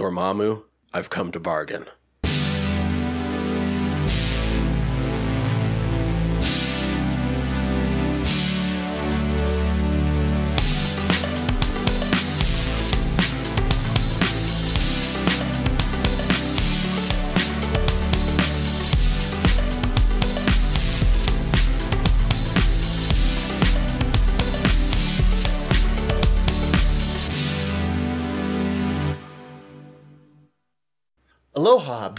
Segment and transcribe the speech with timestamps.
[0.00, 0.62] Dormammu,
[0.94, 1.84] I've come to bargain.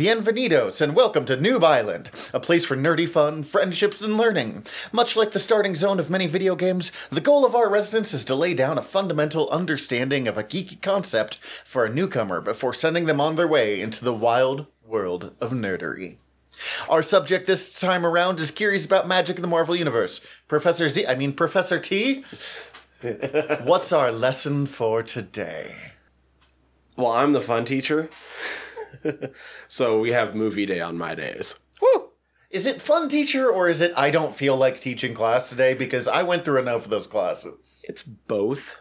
[0.02, 4.66] Bienvenidos, and welcome to Noob Island, a place for nerdy fun, friendships, and learning.
[4.92, 8.26] Much like the starting zone of many video games, the goal of our residence is
[8.26, 13.06] to lay down a fundamental understanding of a geeky concept for a newcomer before sending
[13.06, 16.16] them on their way into the wild world of nerdery.
[16.90, 20.20] Our subject this time around is curious about magic in the Marvel Universe.
[20.48, 22.24] Professor Z, I mean Professor T.
[23.62, 25.76] What's our lesson for today?
[26.98, 28.10] Well, I'm the fun teacher.
[29.68, 31.56] so we have movie day on my days.
[31.82, 32.10] Woo!
[32.50, 36.08] Is it fun teacher or is it I don't feel like teaching class today because
[36.08, 37.84] I went through enough of those classes?
[37.88, 38.80] It's both.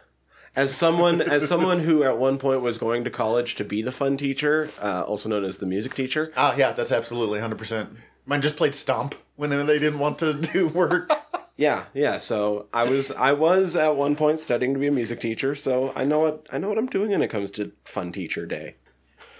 [0.55, 3.91] As someone as someone who at one point was going to college to be the
[3.91, 6.33] fun teacher, uh, also known as the music teacher.
[6.35, 7.95] Ah, yeah, that's absolutely 100%.
[8.25, 11.09] Mine just played Stomp when they didn't want to do work.
[11.57, 12.17] Yeah, yeah.
[12.17, 15.93] So I was I was at one point studying to be a music teacher, so
[15.95, 18.75] I know what I know what I'm doing when it comes to fun teacher day.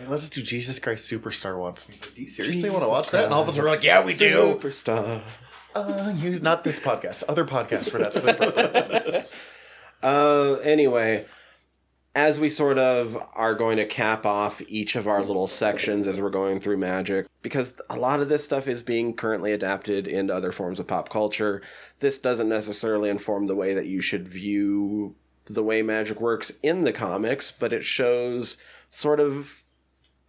[0.01, 1.85] Hey, let's do Jesus Christ Superstar once.
[1.85, 3.25] And he's like, do you seriously want to watch that?
[3.25, 4.57] And all of us are like, yeah, we do.
[4.59, 5.21] Superstar.
[5.75, 9.27] Uh, you, not this podcast, other podcasts where that's the.
[10.01, 11.25] Uh, anyway,
[12.15, 16.19] as we sort of are going to cap off each of our little sections as
[16.19, 20.33] we're going through magic, because a lot of this stuff is being currently adapted into
[20.33, 21.61] other forms of pop culture,
[21.99, 25.15] this doesn't necessarily inform the way that you should view
[25.45, 28.57] the way magic works in the comics, but it shows
[28.89, 29.63] sort of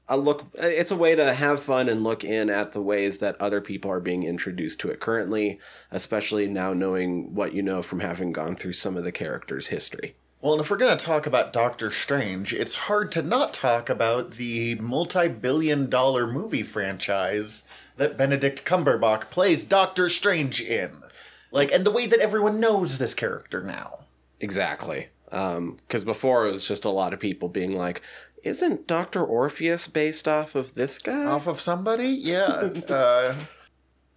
[0.08, 3.40] a look it's a way to have fun and look in at the ways that
[3.40, 5.58] other people are being introduced to it currently
[5.90, 10.14] especially now knowing what you know from having gone through some of the characters history
[10.40, 13.88] Well, and if we're going to talk about Doctor Strange, it's hard to not talk
[13.88, 17.62] about the multi billion dollar movie franchise
[17.96, 21.04] that Benedict Cumberbatch plays Doctor Strange in.
[21.52, 24.00] Like, and the way that everyone knows this character now.
[24.40, 28.02] exactly um, because before it was just a lot of people being like
[28.42, 32.08] isn't dr orpheus based off of this guy Off of somebody?
[32.08, 32.44] Yeah.
[32.88, 33.34] uh,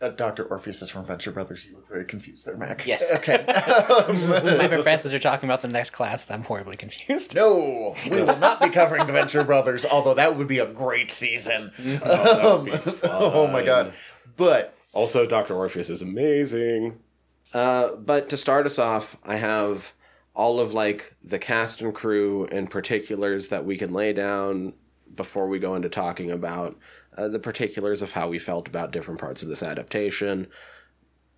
[0.02, 0.44] uh, Dr.
[0.44, 1.66] Orpheus is from Venture Brothers.
[1.66, 2.86] You look very confused there, Mac.
[2.86, 3.12] Yes.
[3.18, 3.44] Okay.
[3.48, 7.34] My professors are talking about the next class, and I'm horribly confused.
[7.34, 11.12] no, we will not be covering the Venture Brothers, although that would be a great
[11.12, 11.72] season.
[11.80, 13.94] that would be oh my god.
[14.36, 15.56] But Also, Dr.
[15.56, 17.00] Orpheus is amazing.
[17.54, 19.94] Uh, but to start us off, I have
[20.36, 24.74] all of like the cast and crew and particulars that we can lay down
[25.16, 26.78] before we go into talking about
[27.18, 30.48] uh, the particulars of how we felt about different parts of this adaptation.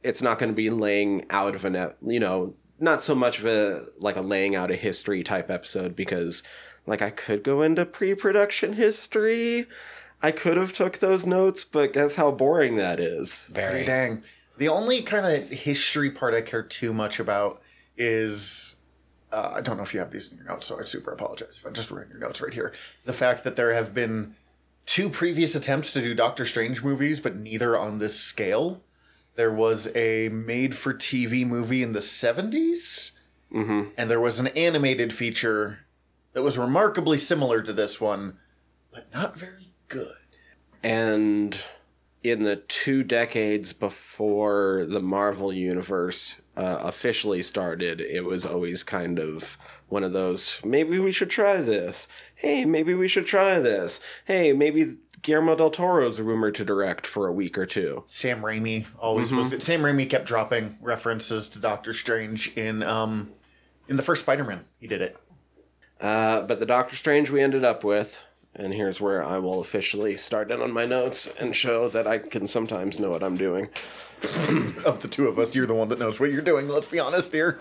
[0.02, 3.46] It's not going to be laying out of an, you know, not so much of
[3.46, 6.44] a like a laying out a history type episode because
[6.86, 9.68] like I could go into pre-production history.
[10.22, 13.48] I could have took those notes, but guess how boring that is.
[13.52, 13.86] Very.
[13.86, 14.24] dang.
[14.58, 17.62] The only kind of history part I care too much about
[17.96, 18.77] is
[19.32, 21.60] uh, I don't know if you have these in your notes, so I super apologize
[21.62, 22.74] if I just wrote your notes right here.
[23.06, 24.36] The fact that there have been
[24.86, 28.82] two previous attempts to do Doctor Strange movies, but neither on this scale.
[29.36, 33.12] There was a made for TV movie in the 70s,
[33.54, 33.92] Mm-hmm.
[33.98, 35.80] and there was an animated feature
[36.34, 38.38] that was remarkably similar to this one,
[38.92, 40.18] but not very good.
[40.84, 41.58] And
[42.24, 49.20] in the two decades before the Marvel Universe uh, officially started, it was always kind
[49.20, 49.58] of
[49.90, 52.08] one of those maybe we should try this.
[52.36, 54.00] Hey, maybe we should try this.
[54.26, 58.04] Hey, maybe Guillermo del Toro's rumored to direct for a week or two.
[58.08, 59.64] Sam Raimi always was good.
[59.64, 63.32] Sam Raimi kept dropping references to Doctor Strange in um
[63.88, 64.66] in the first Spider-Man.
[64.80, 65.18] He did it.
[66.00, 68.24] Uh, but the Doctor Strange we ended up with,
[68.58, 72.18] and here's where I will officially start in on my notes and show that I
[72.18, 73.70] can sometimes know what I'm doing.
[74.86, 76.68] Of the two of us, you're the one that knows what you're doing.
[76.68, 77.60] Let's be honest here.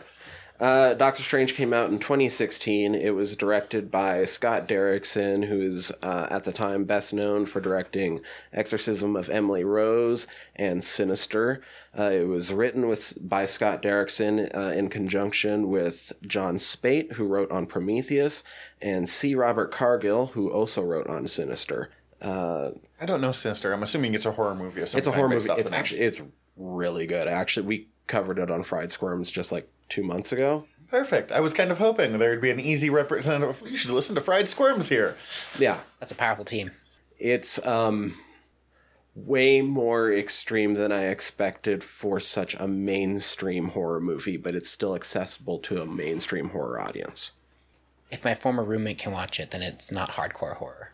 [0.58, 2.94] Uh, Doctor Strange came out in 2016.
[2.94, 7.60] It was directed by Scott Derrickson, who is uh, at the time best known for
[7.60, 8.20] directing
[8.52, 11.60] Exorcism of Emily Rose and Sinister.
[11.98, 17.26] Uh, it was written with by Scott Derrickson uh, in conjunction with Jon Spaihts, who
[17.26, 18.42] wrote on Prometheus,
[18.80, 19.34] and C.
[19.34, 21.90] Robert Cargill, who also wrote on Sinister.
[22.22, 22.70] Uh,
[23.00, 23.72] I don't know Sinister.
[23.72, 24.98] I'm assuming it's a horror movie or something.
[24.98, 25.50] it's a horror movie.
[25.52, 26.22] It's actually it's
[26.56, 27.28] really good.
[27.28, 30.66] Actually, we covered it on Fried Squirms just like two months ago.
[30.88, 31.32] Perfect.
[31.32, 33.62] I was kind of hoping there'd be an easy representative.
[33.68, 35.16] You should listen to Fried Squirms here.
[35.58, 36.70] Yeah, That's a powerful team.
[37.18, 38.14] it's um
[39.14, 44.94] way more extreme than I expected for such a mainstream horror movie, but it's still
[44.94, 47.32] accessible to a mainstream horror audience.
[48.10, 50.92] If my former roommate can watch it, then it's not hardcore horror.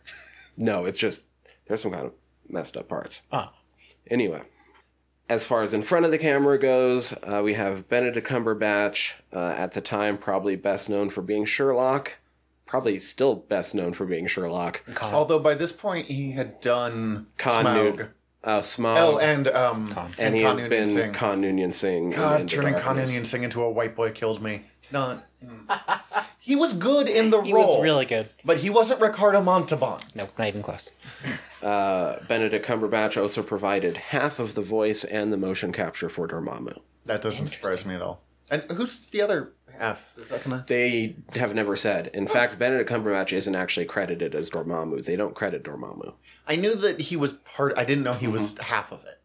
[0.57, 1.25] No, it's just
[1.67, 2.13] there's some kind of
[2.49, 3.21] messed up parts.
[3.31, 3.49] Oh,
[4.09, 4.41] Anyway,
[5.29, 9.55] as far as in front of the camera goes, uh, we have Benedict Cumberbatch, uh,
[9.57, 12.17] at the time probably best known for being Sherlock,
[12.65, 14.83] probably still best known for being Sherlock.
[14.93, 15.13] Khan.
[15.13, 17.97] Although by this point he had done Khan Smaug.
[17.97, 18.09] Nu-
[18.43, 20.11] uh, Smaug, Oh, and um, Khan.
[20.17, 21.13] and and he Khan has Noonien been Singh.
[21.13, 22.09] Khan Noonien Singh.
[22.11, 23.15] God, turning Khan Darkness.
[23.15, 24.63] Noonien Singh into a white boy killed me.
[24.91, 25.23] Not.
[26.39, 28.29] he was good in the he role, He was really good.
[28.45, 29.99] but he wasn't Ricardo Montalban.
[30.13, 30.91] No, not even close.
[31.63, 36.79] Uh, Benedict Cumberbatch also provided half of the voice and the motion capture for Dormammu.
[37.05, 38.21] That doesn't surprise me at all.
[38.51, 40.13] And who's the other half?
[40.17, 40.65] Is that gonna?
[40.67, 42.07] They have never said.
[42.13, 45.05] In fact, Benedict Cumberbatch isn't actually credited as Dormammu.
[45.05, 46.13] They don't credit Dormammu.
[46.47, 47.73] I knew that he was part.
[47.77, 49.21] I didn't know he was half of it.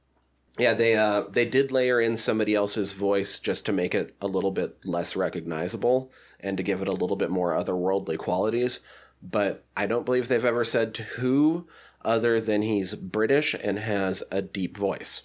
[0.58, 4.26] Yeah, they uh they did layer in somebody else's voice just to make it a
[4.26, 6.10] little bit less recognizable
[6.40, 8.80] and to give it a little bit more otherworldly qualities.
[9.22, 11.66] But I don't believe they've ever said to who
[12.04, 15.22] other than he's British and has a deep voice.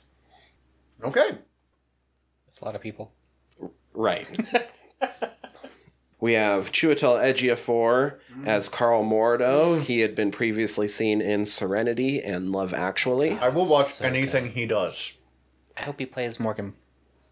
[1.04, 1.38] Okay.
[2.46, 3.12] That's a lot of people.
[3.94, 4.28] Right.
[6.20, 8.48] we have Chiwetel Ejiofor mm-hmm.
[8.48, 9.82] as Karl Mordo.
[9.82, 13.32] He had been previously seen in Serenity and Love Actually.
[13.34, 15.14] I will watch So anything he does.
[15.78, 16.74] I hope he plays Morgan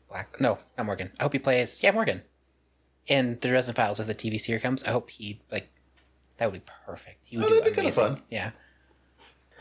[0.10, 0.40] Black.
[0.42, 1.12] No, not Morgan.
[1.20, 2.24] I hope he plays yeah Morgan
[3.08, 4.84] in the Dresden Files if the TV series comes.
[4.84, 5.70] I hope he like
[6.38, 7.20] that would be perfect.
[7.24, 8.22] He would Oh, do that'd be kinda fun.
[8.30, 8.52] Yeah.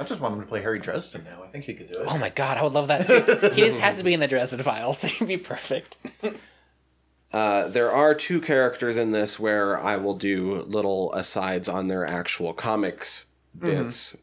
[0.00, 1.42] I just want him to play Harry Dresden now.
[1.44, 2.06] I think he could do it.
[2.08, 3.48] Oh my god, I would love that too.
[3.54, 5.02] he just has to be in the Dresden Files.
[5.04, 5.98] He'd be perfect.
[7.30, 12.06] Uh, there are two characters in this where I will do little asides on their
[12.06, 13.26] actual comics
[13.56, 14.16] bits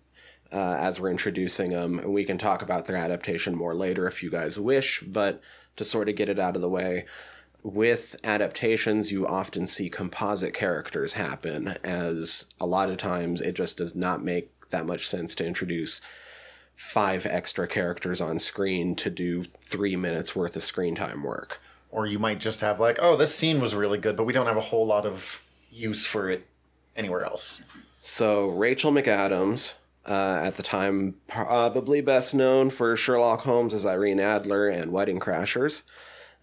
[0.52, 2.00] uh, as we're introducing them.
[2.00, 5.42] And we can talk about their adaptation more later if you guys wish, but
[5.76, 7.06] to sort of get it out of the way.
[7.62, 13.78] With adaptations, you often see composite characters happen, as a lot of times it just
[13.78, 16.02] does not make that much sense to introduce
[16.76, 21.60] five extra characters on screen to do three minutes worth of screen time work.
[21.90, 24.46] Or you might just have like, oh, this scene was really good, but we don't
[24.46, 25.42] have a whole lot of
[25.72, 26.46] use for it
[26.96, 27.64] anywhere else.
[28.02, 29.74] So Rachel McAdams,
[30.06, 35.20] uh, at the time probably best known for Sherlock Holmes as Irene Adler and Wedding
[35.20, 35.82] Crashers,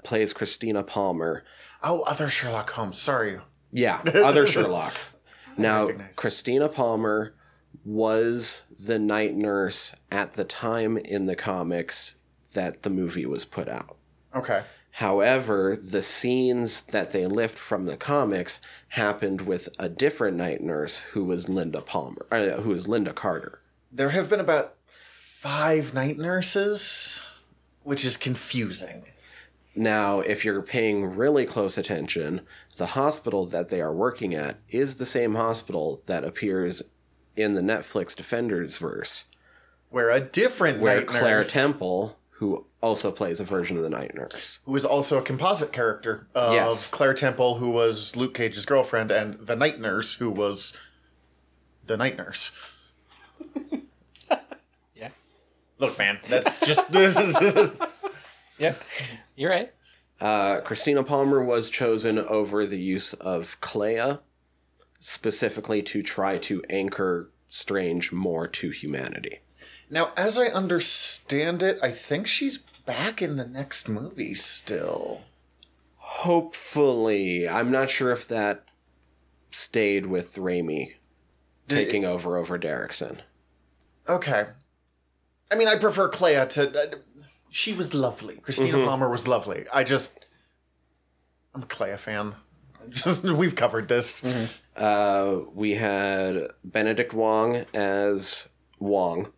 [0.03, 1.45] plays Christina Palmer.
[1.83, 2.99] Oh, other Sherlock Holmes.
[3.01, 3.39] Sorry.
[3.73, 4.95] Yeah, other Sherlock.
[5.57, 5.89] Now.
[6.17, 7.33] Christina Palmer
[7.85, 12.15] was the night nurse at the time in the comics
[12.55, 13.97] that the movie was put out.
[14.35, 14.63] Okay.
[14.93, 18.61] However, the scenes that they lift from the comics
[18.91, 23.61] happened with a different night nurse who was Linda Palmer, uh, who was Linda Carter.
[23.91, 27.25] There have been about five night nurses,
[27.83, 29.05] which is confusing.
[29.75, 32.43] Now, if you're paying really close attention,
[32.77, 36.83] the hospital that they are working at is the same hospital that appears
[37.37, 39.25] in the Netflix Defenders verse,
[39.91, 43.91] Where a different where night Claire nurse, Temple, who also plays a version of the
[43.91, 44.61] night nurse.
[44.67, 46.89] who is also a composite character of Yes.
[46.89, 50.73] Claire Temple, who was Luke Cage's girlfriend, and the night nurse, who was
[51.87, 52.51] the night nurse.
[54.95, 55.09] Yeah.
[55.79, 56.91] Look, man, that's just.
[58.59, 58.81] Yep.
[59.35, 59.73] You're right.
[60.21, 64.19] Uh, Christina Palmer was chosen over the use of Clea,
[65.05, 69.39] specifically to try to anchor Strange more to humanity.
[69.89, 75.21] now, as I understand it, I think she's back in the next movie still.
[75.99, 78.65] Hopefully, I'm not sure if that
[79.53, 80.95] stayed with Raimi
[81.69, 83.19] taking over over Derrickson.
[84.09, 84.47] Okay.
[85.49, 86.83] I mean, I prefer Clea to.
[86.83, 86.97] Uh,
[87.51, 88.37] she was lovely.
[88.37, 89.67] Christina Palmer was lovely.
[89.73, 90.13] I just.
[91.55, 92.35] I'm a Clea fan.
[92.91, 94.23] Just we've covered this.
[94.77, 99.33] Uh, we had Benedict Wong as Wong,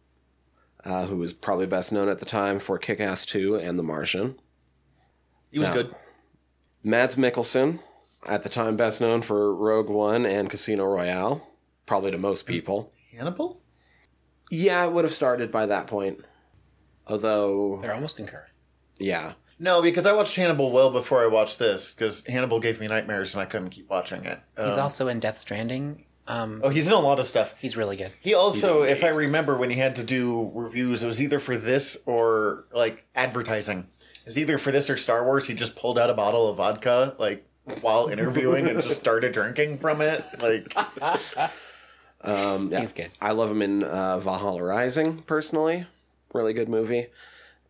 [0.84, 3.82] uh, who was probably best known at the time for Kick Ass 2 and The
[3.82, 4.38] Martian.
[5.50, 5.74] He was No.
[5.74, 5.94] good.
[6.82, 7.80] Mads Mikkelsen,
[8.26, 11.46] at the time best known for Rogue One and Casino Royale,
[11.84, 12.92] probably to most people.
[13.12, 13.60] Hannibal.
[14.50, 16.24] Yeah, it would have started by that point.
[17.08, 18.50] Although, They're almost concurrent.
[18.98, 19.34] yeah.
[19.58, 21.94] No, because I watched Hannibal well before I watched this.
[21.94, 24.38] Because Hannibal gave me nightmares and I couldn't keep watching it.
[24.62, 26.04] He's Um, also in Death Stranding.
[26.28, 27.54] Um, Oh, he's in a lot of stuff.
[27.60, 28.12] he's really good.
[28.20, 31.56] He also, if I remember, when he had to do reviews, it was either for
[31.56, 33.86] this or like advertising.
[34.26, 35.46] It's either for this or Star Wars.
[35.46, 37.46] He just pulled out a bottle of vodka, like
[37.80, 40.24] while interviewing and just started drinking from it.
[40.42, 40.74] Like,
[42.22, 42.80] Um, yeah.
[42.80, 43.10] He's good.
[43.20, 45.86] I love him in uh, Valhalla Rising, personally.
[46.34, 47.06] Really good movie.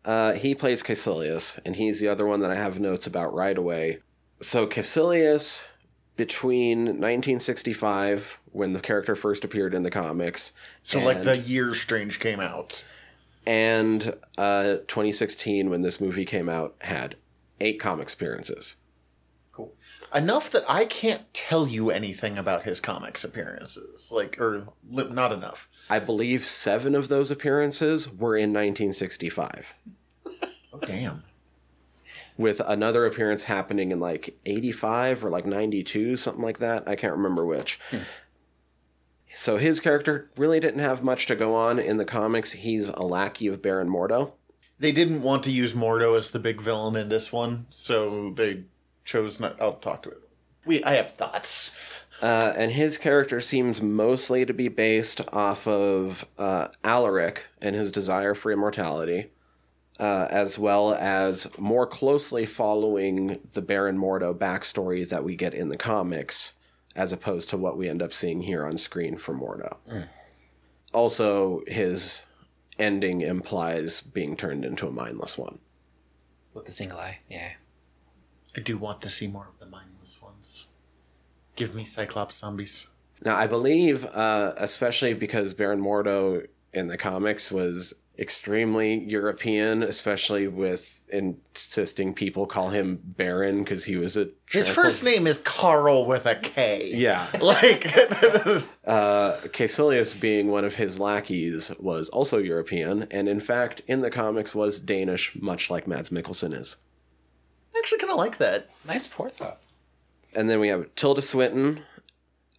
[0.07, 3.57] Uh, he plays Kaecilius, and he's the other one that I have notes about right
[3.57, 3.99] away.
[4.39, 5.65] So, Kaecilius,
[6.15, 12.19] between 1965, when the character first appeared in the comics, so like the year Strange
[12.19, 12.85] came out.
[13.45, 17.15] and uh, 2016, when this movie came out, had
[17.59, 18.75] eight comics appearances.
[19.51, 19.73] Cool.
[20.13, 24.09] Enough that I can't tell you anything about his comics appearances.
[24.11, 25.67] Like, or not enough.
[25.89, 29.73] I believe seven of those appearances were in 1965.
[30.83, 31.23] Oh, damn.
[32.37, 37.13] with another appearance happening in like 85 or like 92 something like that i can't
[37.15, 37.79] remember which
[39.33, 43.01] so his character really didn't have much to go on in the comics he's a
[43.03, 44.31] lackey of baron mordo
[44.79, 48.65] They didn't want to use Mordo as the big villain in this one, so they
[49.05, 49.59] chose not.
[49.59, 50.21] I'll talk to it.
[50.65, 51.71] We, I have thoughts.
[52.21, 57.91] uh, and his character seems mostly to be based off of uh, alaric and his
[57.91, 59.31] desire for immortality
[59.99, 65.69] uh, as well as more closely following the baron mordo backstory that we get in
[65.69, 66.53] the comics
[66.95, 69.77] as opposed to what we end up seeing here on screen for mordo
[70.93, 72.25] also his
[72.79, 75.59] ending implies being turned into a mindless one
[76.53, 77.19] With the single eye.
[77.29, 77.51] Yeah.
[78.55, 80.67] I do want to see more of the mindless ones.
[81.55, 82.87] Give me Cyclops zombies.
[83.25, 90.47] now i believe uh, especially because baron mordo in the comics was extremely european especially
[90.47, 96.05] with insisting people call him baron because he was a His first name is Karl
[96.05, 96.91] with a K.
[96.93, 97.85] yeah Like,
[98.85, 104.09] uh, Kaecilius, being one of his lackeys, was also European, and in fact, in the
[104.09, 106.77] comics, was Danish, much like Mads Mikkelsen is.
[107.75, 108.69] I actually kind of like that.
[108.85, 109.61] Nice forethought.
[110.33, 111.83] And then we have Tilda Swinton,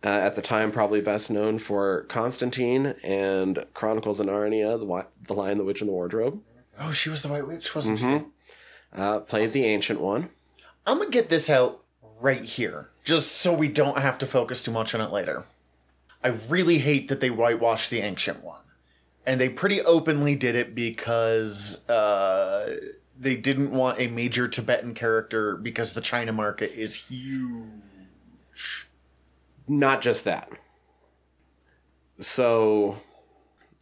[0.05, 5.35] uh, at the time probably best known for Constantine and Chronicles of Narnia, The, the
[5.35, 6.41] Lion, the Witch, and the Wardrobe.
[6.79, 8.05] Oh, she was the White Witch, wasn't she?
[8.05, 8.27] Mhm.
[8.93, 10.31] Uh, played the Ancient One.
[10.87, 11.83] I'm gonna get this out
[12.21, 15.45] right here, just so we don't have to focus too much on it later.
[16.25, 18.63] I really hate that they whitewashed the ancient one,
[19.27, 22.77] and they pretty openly did it because uh,
[23.19, 28.88] they didn't want a major Tibetan character because the China market is huge.
[29.69, 30.51] Not just that.
[32.19, 32.99] So,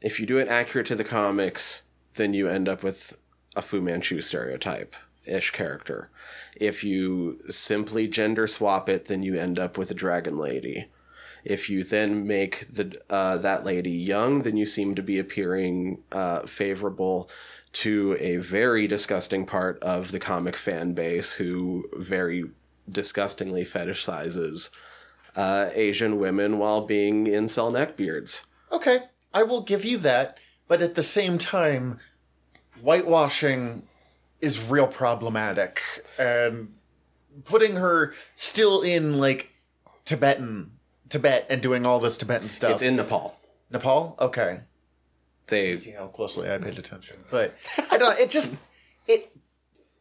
[0.02, 1.82] if you do it accurate to the comics,
[2.14, 3.16] then you end up with
[3.54, 6.10] a Fu Manchu stereotype ish character.
[6.56, 10.88] If you simply gender swap it, then you end up with a dragon lady.
[11.44, 16.02] If you then make the uh, that lady young, then you seem to be appearing
[16.10, 17.30] uh, favorable
[17.72, 22.44] to a very disgusting part of the comic fan base who very
[22.90, 24.70] disgustingly fetishizes
[25.36, 28.42] uh, Asian women while being incel neckbeards.
[28.72, 29.00] Okay,
[29.32, 32.00] I will give you that, but at the same time,
[32.80, 33.82] whitewashing
[34.40, 35.82] is real problematic,
[36.18, 36.74] and
[37.44, 39.50] putting her still in like
[40.04, 40.72] Tibetan
[41.08, 42.72] Tibet and doing all this Tibetan stuff.
[42.72, 43.38] It's in Nepal.
[43.70, 44.16] Nepal.
[44.20, 44.60] Okay,
[45.48, 47.54] They see how closely I paid attention, but
[47.90, 48.18] I don't.
[48.18, 48.56] It just
[49.06, 49.36] it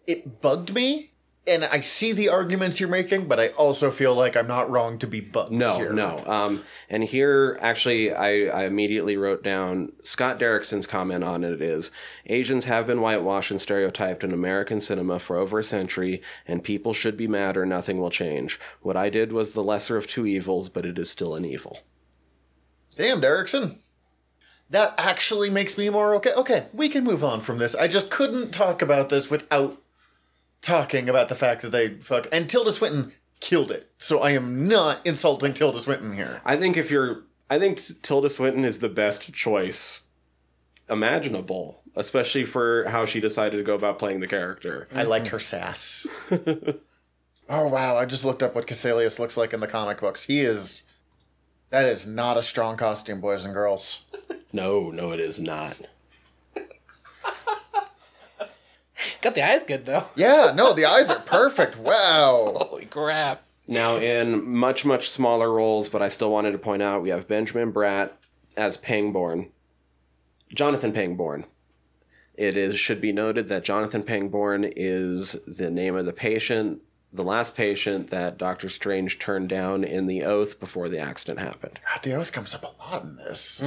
[0.08, 1.12] it bugged me,
[1.48, 4.98] and I see the arguments you're making, but I also feel like I'm not wrong
[5.00, 5.52] to be bugged.
[5.52, 5.94] no, here.
[5.94, 6.24] no.
[6.26, 11.92] Um, and here, actually, I, I immediately wrote down Scott Derrickson's comment on it is
[12.26, 16.94] Asians have been whitewashed and stereotyped in American cinema for over a century, and people
[16.94, 18.60] should be mad or nothing will change.
[18.82, 21.80] What I did was the lesser of two evils, but it is still an evil.
[22.96, 23.78] Damn, Derrickson.
[24.72, 26.34] That actually makes me more okay.
[26.34, 27.76] Okay, we can move on from this.
[27.76, 29.80] I just couldn't talk about this without
[30.66, 32.28] talking about the fact that they fuck.
[32.32, 33.92] And Tilda Swinton killed it.
[33.98, 36.42] So I am not insulting Tilda Swinton here.
[36.44, 40.02] I think if you're, I think Tilda Swinton is the best choice
[40.90, 44.88] imaginable, especially for how she decided to go about playing the character.
[44.94, 46.08] I liked her sass.
[46.32, 47.98] oh wow!
[47.98, 50.26] I just looked up what Kaecilius looks like in the comic books.
[50.26, 50.84] He is.
[51.72, 54.06] That is not a strong costume, boys and girls.
[54.54, 55.76] No, no, it is not.
[59.26, 60.06] Got the eyes good though.
[60.16, 61.80] Yeah, no, the eyes are perfect.
[61.80, 62.54] Wow.
[62.70, 63.42] Holy crap.
[63.68, 67.28] Now, in much, much smaller roles, but I still wanted to point out, we have
[67.28, 68.12] Benjamin Bratt
[68.56, 69.50] as Pangborn,
[70.54, 71.46] Jonathan Pangborn.
[72.36, 77.24] It is should be noted that Jonathan Pangborn is the name of the patient, the
[77.24, 81.80] last patient that Doctor Strange turned down in the oath before the accident happened.
[81.92, 83.64] God, the oath comes up a lot in this.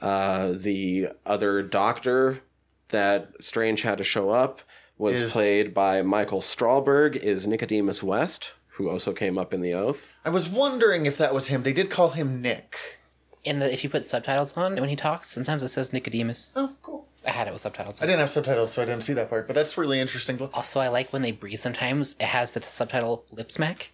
[0.00, 2.40] Uh, the other doctor
[2.88, 4.60] that Strange had to show up
[4.98, 9.74] was Is- played by Michael Stuhlbarg, is Nicodemus West, who also came up in the
[9.74, 10.08] Oath.
[10.24, 11.62] I was wondering if that was him.
[11.62, 12.98] They did call him Nick.
[13.44, 16.52] In the if you put subtitles on when he talks, sometimes it says Nicodemus.
[16.56, 17.06] Oh, cool.
[17.24, 18.00] I had it with subtitles.
[18.02, 19.46] I didn't have subtitles, so I didn't see that part.
[19.48, 20.40] But that's really interesting.
[20.54, 21.58] Also, I like when they breathe.
[21.58, 23.92] Sometimes it has the subtitle lip smack.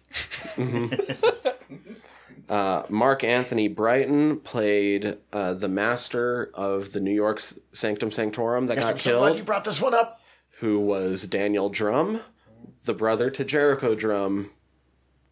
[0.55, 1.37] Mm-hmm.
[2.53, 8.77] Uh, Mark Anthony Brighton played uh, the master of the New York's Sanctum Sanctorum that
[8.77, 10.21] Yes, got I'm so glad you brought this one up.
[10.59, 12.21] who was Daniel Drumm,
[12.85, 14.51] the brother to Jericho Drumm,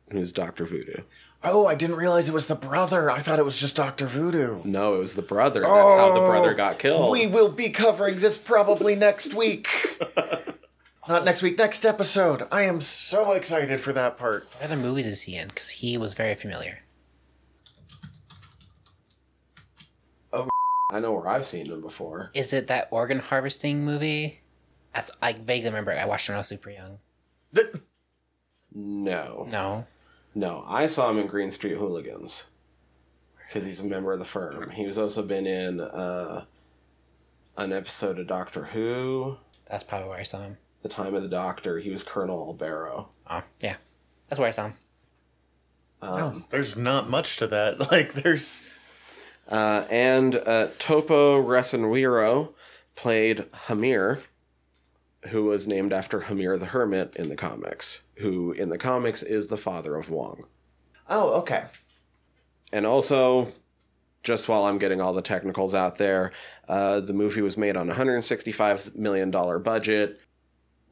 [0.09, 1.03] who's Doctor Voodoo.
[1.43, 3.11] Oh, I didn't realize it was the brother.
[3.11, 4.61] I thought it was just Doctor Voodoo.
[4.63, 5.61] No, it was the brother.
[5.61, 7.11] That's how the brother got killed.
[7.11, 9.67] We will be covering this probably next week.
[11.07, 12.47] Not next week, next episode.
[12.51, 14.47] I am so excited for that part.
[14.57, 15.49] What other movies is he in?
[15.49, 16.79] Because he was very familiar.
[20.91, 22.29] I know where I've seen him before.
[22.33, 24.41] Is it that organ harvesting movie?
[24.93, 25.97] That's I vaguely remember.
[25.97, 26.99] I watched it when I was super young.
[27.55, 27.73] Th-
[28.75, 29.87] No, No,
[30.35, 30.63] no.
[30.67, 32.43] I saw him in Green Street Hooligans
[33.47, 34.69] because he's a member of the firm.
[34.71, 36.45] He was also been in uh,
[37.57, 39.37] an episode of Doctor Who,
[39.69, 40.57] that's probably where I saw him.
[40.83, 41.79] The Time of the Doctor.
[41.79, 43.09] He was Colonel Barrow.
[43.29, 43.75] Oh, yeah,
[44.27, 44.73] that's where I saw him.
[46.01, 47.79] Um, no, there's not much to that.
[47.91, 48.61] Like, there's.
[49.51, 52.53] Uh, and uh, Topo Wresniwiro
[52.95, 54.19] played Hamir,
[55.27, 59.47] who was named after Hamir the Hermit in the comics, who in the comics is
[59.47, 60.45] the father of Wong.
[61.09, 61.65] Oh, okay.
[62.71, 63.51] And also,
[64.23, 66.31] just while I'm getting all the technicals out there,
[66.69, 70.21] uh, the movie was made on a $165 million budget,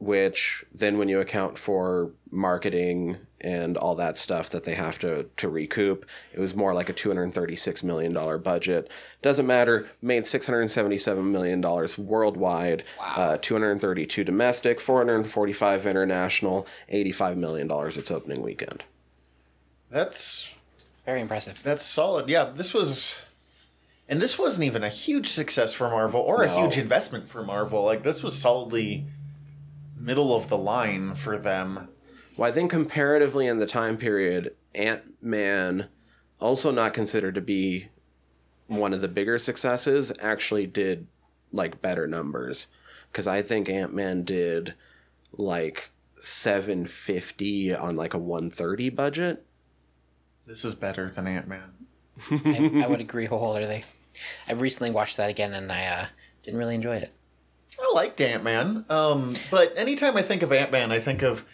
[0.00, 5.26] which then, when you account for marketing and all that stuff that they have to,
[5.36, 8.90] to recoup, it was more like a $236 million budget.
[9.20, 11.62] Doesn't matter, made $677 million
[11.98, 18.82] worldwide, uh, 232 domestic, 445 international, $85 million its opening weekend.
[19.90, 20.54] That's
[21.04, 21.60] Very impressive.
[21.62, 22.28] that's solid.
[22.28, 23.20] Yeah, this was.
[24.08, 27.84] And this wasn't even a huge success for Marvel or a huge investment for Marvel.
[27.84, 29.04] Like, this was solidly
[30.00, 31.88] middle of the line for them.
[32.36, 35.88] Well, I think comparatively in the time period, Ant Man,
[36.40, 37.88] also not considered to be
[38.66, 41.06] one of the bigger successes, actually did
[41.52, 42.68] like better numbers.
[43.10, 44.74] Because I think Ant Man did
[45.32, 49.44] like 750 on like a 130 budget.
[50.46, 51.72] This is better than Ant Man.
[52.30, 53.84] I, I would agree wholeheartedly.
[54.48, 56.06] I recently watched that again, and I uh,
[56.42, 57.12] didn't really enjoy it.
[57.80, 61.44] I liked Ant Man, um, but anytime I think of Ant Man, I think of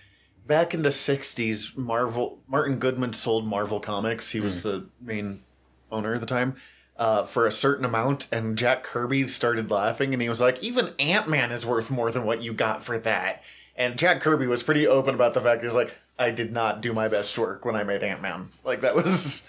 [0.47, 1.77] back in the '60s.
[1.77, 4.33] Marvel Martin Goodman sold Marvel Comics.
[4.33, 5.43] He was the main
[5.91, 6.57] owner at the time
[6.97, 10.95] uh, for a certain amount, and Jack Kirby started laughing, and he was like, "Even
[10.99, 13.43] Ant Man is worth more than what you got for that."
[13.77, 16.81] And Jack Kirby was pretty open about the fact he was like, "I did not
[16.81, 18.49] do my best work when I made Ant Man.
[18.65, 19.47] Like that was."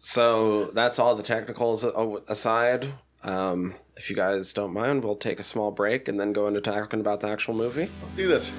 [0.00, 2.92] So that's all the technicals aside.
[3.24, 6.60] Um, if you guys don't mind, we'll take a small break and then go into
[6.60, 7.90] talking about the actual movie.
[8.00, 8.52] Let's do this.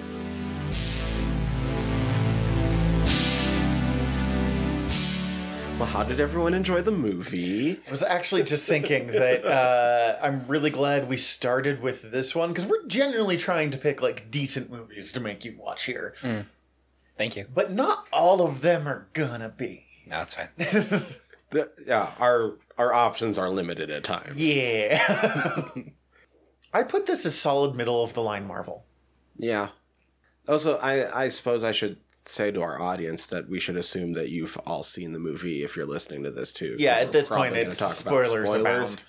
[5.80, 7.80] Well, how did everyone enjoy the movie?
[7.88, 12.49] I was actually just thinking that uh, I'm really glad we started with this one
[12.49, 16.15] because we're genuinely trying to pick like decent movies to make you watch here,
[17.17, 17.45] Thank you.
[17.54, 19.86] but not all of them are gonna be.
[20.06, 20.49] No, that's fine.
[21.52, 24.38] The, yeah, our our options are limited at times.
[24.42, 25.63] Yeah.
[26.74, 28.86] I put this as solid middle of the line Marvel.
[29.38, 29.68] Yeah.
[30.48, 34.30] Also, I I suppose I should say to our audience that we should assume that
[34.30, 36.76] you've all seen the movie if you're listening to this too.
[36.80, 39.04] Yeah, at this point, it's talk about spoilers, abound.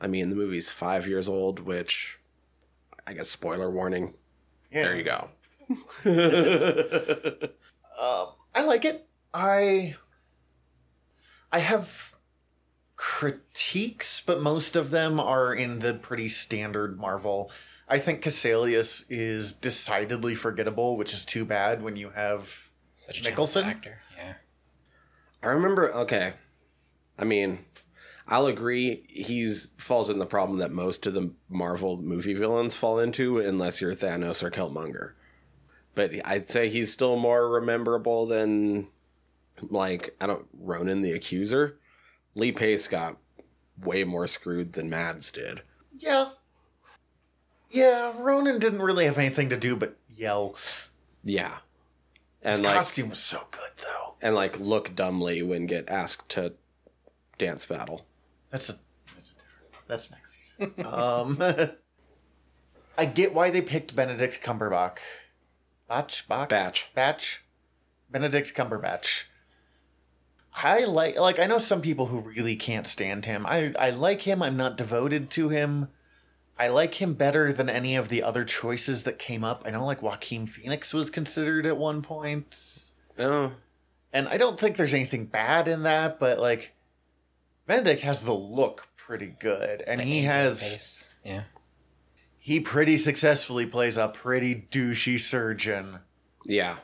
[0.00, 2.18] I mean, the movie's five years old, which
[3.06, 4.14] I guess spoiler warning.
[4.70, 4.82] Yeah.
[4.84, 5.28] There you go.
[8.00, 9.08] Um, I like it.
[9.34, 9.96] I
[11.50, 12.14] I have
[12.98, 17.50] critiques, but most of them are in the pretty standard Marvel.
[17.88, 23.24] I think Kaecilius is decidedly forgettable, which is too bad when you have Such a
[23.30, 23.64] Nicholson?
[23.64, 24.00] actor.
[24.16, 24.34] Yeah.
[25.42, 25.94] I remember.
[25.94, 26.32] Okay,
[27.16, 27.60] I mean,
[28.26, 29.04] I'll agree.
[29.08, 33.80] He's falls in the problem that most of the Marvel movie villains fall into, unless
[33.80, 35.12] you're Thanos or Killmonger.
[35.94, 38.88] But I'd say he's still more rememberable than,
[39.62, 41.78] like, I don't Ronan the Accuser.
[42.38, 43.16] Lee Pace got
[43.82, 45.62] way more screwed than Mads did.
[45.98, 46.30] yeah.
[47.70, 50.56] Yeah, Ronan didn't really have anything to do but yell.
[51.22, 51.58] Yeah,
[52.40, 54.14] His and like costume was so good though.
[54.22, 56.54] and like look dumbly when get asked to
[57.36, 58.06] dance battle.
[58.50, 58.78] That's a
[59.14, 60.72] that's a different that's next season.
[60.86, 61.38] um
[62.96, 64.98] I get why they picked Benedict Cumberbatch.
[65.88, 66.88] Batch, Bach, Batch.
[66.94, 67.44] Batch.
[68.10, 69.24] Benedict Cumberbatch.
[70.54, 73.46] I like like I know some people who really can't stand him.
[73.46, 74.42] I I like him.
[74.42, 75.88] I'm not devoted to him.
[76.58, 79.62] I like him better than any of the other choices that came up.
[79.64, 82.90] I know like Joaquin Phoenix was considered at one point.
[83.16, 83.52] Oh,
[84.12, 86.74] And I don't think there's anything bad in that, but like
[87.66, 89.82] Benedict has the look pretty good.
[89.86, 91.14] And The he has face.
[91.24, 91.42] Yeah.
[92.38, 96.00] he pretty successfully plays a pretty douchey surgeon.
[96.44, 96.78] yeah.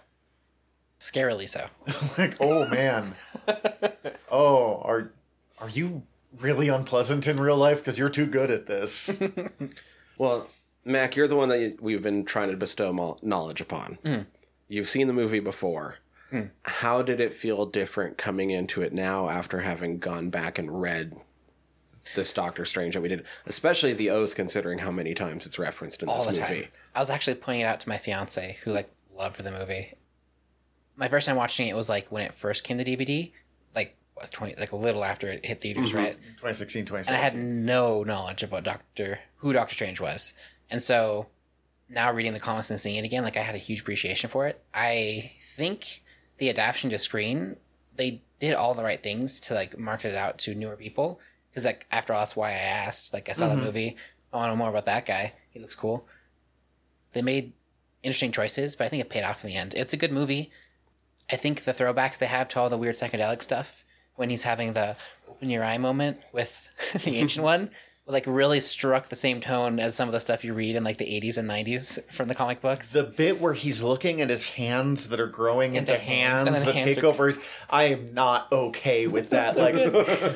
[1.01, 1.67] Scarily so.
[2.19, 3.15] like, oh man.
[4.31, 5.13] oh, are
[5.59, 6.03] are you
[6.39, 9.23] really unpleasant in real life because you're too good at this?
[10.19, 10.49] Well,
[10.85, 13.99] Mac, you're the one that we've been trying to bestow knowledge upon.
[14.05, 14.21] Hmm.
[14.69, 15.97] You've seen the movie before.
[16.31, 16.43] Hmm.
[16.63, 21.15] How did it feel different coming into it now after having gone back and read
[22.15, 26.03] this Doctor Strange that we did, especially the Oath, considering how many times it's referenced
[26.03, 26.63] in all this the movie?
[26.63, 26.71] time.
[26.95, 29.95] I was actually pointing it out to my fiance, who like loved the movie.
[30.97, 33.33] My first time watching it was like when it first came to DVD,
[33.75, 33.97] like
[34.31, 36.17] twenty, like a little after it hit theaters, right?
[36.39, 40.35] 2016, And I had no knowledge of what Doctor, who Doctor Strange was,
[40.71, 41.27] and so
[41.89, 44.47] now reading the comics and seeing it again, like I had a huge appreciation for
[44.47, 44.63] it.
[44.73, 46.03] I think
[46.39, 47.57] the adaptation to screen,
[47.97, 51.21] they did all the right things to like market it out to newer people.
[51.51, 53.13] Because like after all, that's why I asked.
[53.13, 53.97] Like I saw the movie,
[54.33, 55.35] I want to know more about that guy.
[55.51, 56.07] He looks cool.
[57.13, 57.53] They made
[58.03, 59.75] interesting choices, but I think it paid off in the end.
[59.75, 60.51] It's a good movie.
[61.31, 63.85] I think the throwbacks they have to all the weird psychedelic stuff
[64.17, 64.97] when he's having the
[65.29, 66.69] open your eye moment with
[67.05, 67.71] the ancient one
[68.07, 70.99] like really struck the same tone as some of the stuff you read in like
[70.99, 72.93] the 80s and 90s from the comic books.
[72.93, 76.65] the bit where he's looking at his hands that are growing into Into hands, hands,
[76.65, 77.33] that hands take are-
[77.71, 79.75] I am not okay with that like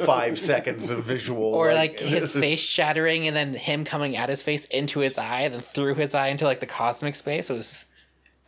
[0.07, 4.42] five seconds of visual Or like his face shattering and then him coming at his
[4.42, 7.85] face into his eye then through his eye into like the cosmic space It was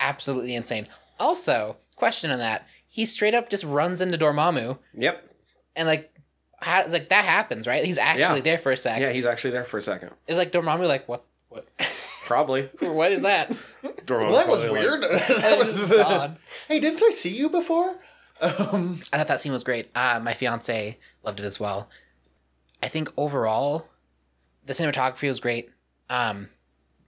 [0.00, 0.86] absolutely insane.
[1.18, 2.66] Also, question on that.
[2.88, 5.30] He straight up just runs into Dormammu Yep.
[5.76, 6.12] and like
[6.60, 7.84] how like that happens, right?
[7.84, 8.44] He's actually Yeah.
[8.44, 9.00] there for a sec.
[9.00, 10.10] Yeah, he's actually there for a second.
[10.26, 11.68] It's like Dormammu like what what
[12.26, 12.68] Probably.
[12.80, 13.50] what is that?
[13.82, 14.30] Dormammu.
[14.30, 15.02] well, that was weird.
[15.42, 16.36] that was, just gone.
[16.68, 17.96] hey, didn't I see you before?
[18.40, 19.90] Um, I thought that scene was great.
[19.94, 21.88] Uh, my fiance loved it as well.
[22.82, 23.88] I think overall,
[24.64, 25.70] the cinematography was great.
[26.08, 26.48] Um,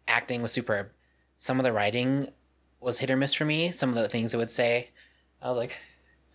[0.09, 0.91] acting was superb.
[1.39, 2.29] Some of the writing
[2.83, 3.71] was hit or miss for me.
[3.73, 4.90] Some of the things it would say,
[5.40, 5.77] I was like,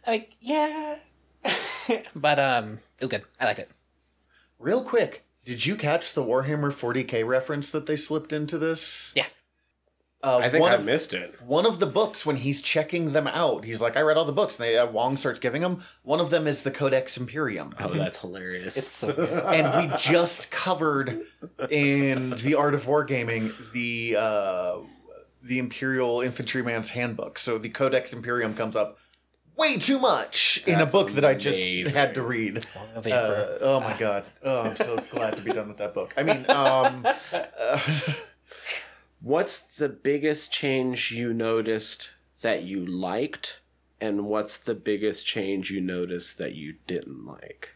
[0.05, 0.97] like yeah,
[2.15, 3.23] but um, it was good.
[3.39, 3.69] I liked it.
[4.59, 9.13] real quick, did you catch the Warhammer 40k reference that they slipped into this?
[9.15, 9.25] Yeah.
[10.23, 11.39] Uh, I think one I of, missed it.
[11.43, 14.31] one of the books when he's checking them out, he's like, "I read all the
[14.31, 15.83] books." And they, uh, Wong starts giving them.
[16.01, 17.75] One of them is the Codex Imperium.
[17.79, 18.77] Oh, that's hilarious.
[18.77, 19.29] It's so good.
[19.45, 21.21] and we just covered
[21.69, 24.77] in the art of wargaming the uh,
[25.47, 27.39] the Imperial Infantryman's Handbook.
[27.39, 28.97] So the Codex Imperium comes up
[29.55, 31.59] way too much in a That's book that I just
[31.95, 32.65] had to read.
[32.95, 33.57] of the Emperor.
[33.61, 34.23] Uh, oh my god!
[34.43, 36.13] Oh, I'm so glad to be done with that book.
[36.17, 37.79] I mean, um, uh,
[39.19, 43.61] What's the biggest change you noticed that you liked,
[43.99, 47.71] and what's the biggest change you noticed that you didn't like,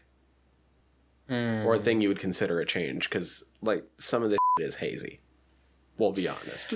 [1.28, 1.64] Hmm.
[1.66, 3.08] or a thing you would consider a change?
[3.10, 5.18] Because like some of this is hazy.
[5.98, 6.74] We'll be honest.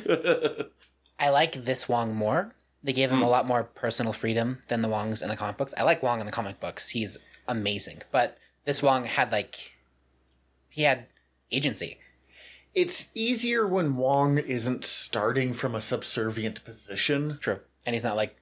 [1.19, 2.55] I like this Wong more.
[2.83, 3.31] They gave him a hmm.
[3.31, 5.75] lot more personal freedom than the Wongs in the comic books.
[5.77, 6.91] I like Wong in the comic books.
[6.91, 8.03] He's amazing.
[8.13, 9.73] But this Wong had like
[10.69, 11.07] he had
[11.51, 11.99] agency.
[12.75, 17.39] it's easier when Wong isn't starting from a subservient position.
[17.41, 17.61] True.
[17.87, 18.37] And he's not like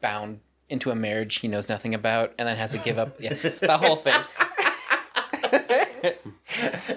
[0.00, 3.34] bound into a marriage he knows nothing about and then has to give up yeah,
[3.34, 4.14] the whole thing.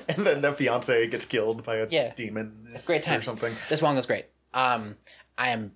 [0.08, 2.14] and then the fiance gets killed by a Yeah.
[2.16, 3.20] demon It's great time.
[3.20, 3.56] or something.
[3.70, 4.26] This Wong was great.
[4.54, 4.96] Um
[5.38, 5.74] I am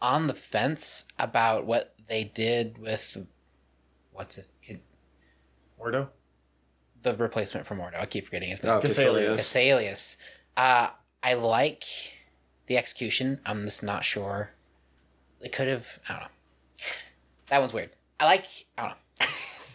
[0.00, 3.16] on the fence about what they did with
[4.12, 4.80] what's his kid
[5.80, 6.08] Mordo?
[7.06, 8.00] the replacement for Mordo.
[8.00, 8.72] I keep forgetting his name.
[8.72, 9.36] Oh, Kaecilius.
[9.36, 10.16] Kaecilius.
[10.56, 10.88] Uh,
[11.22, 11.84] I like
[12.66, 13.40] the execution.
[13.46, 14.50] I'm just not sure.
[15.40, 16.00] They could have.
[16.08, 16.28] I don't know.
[17.48, 17.90] That one's weird.
[18.18, 18.44] I like.
[18.76, 18.94] I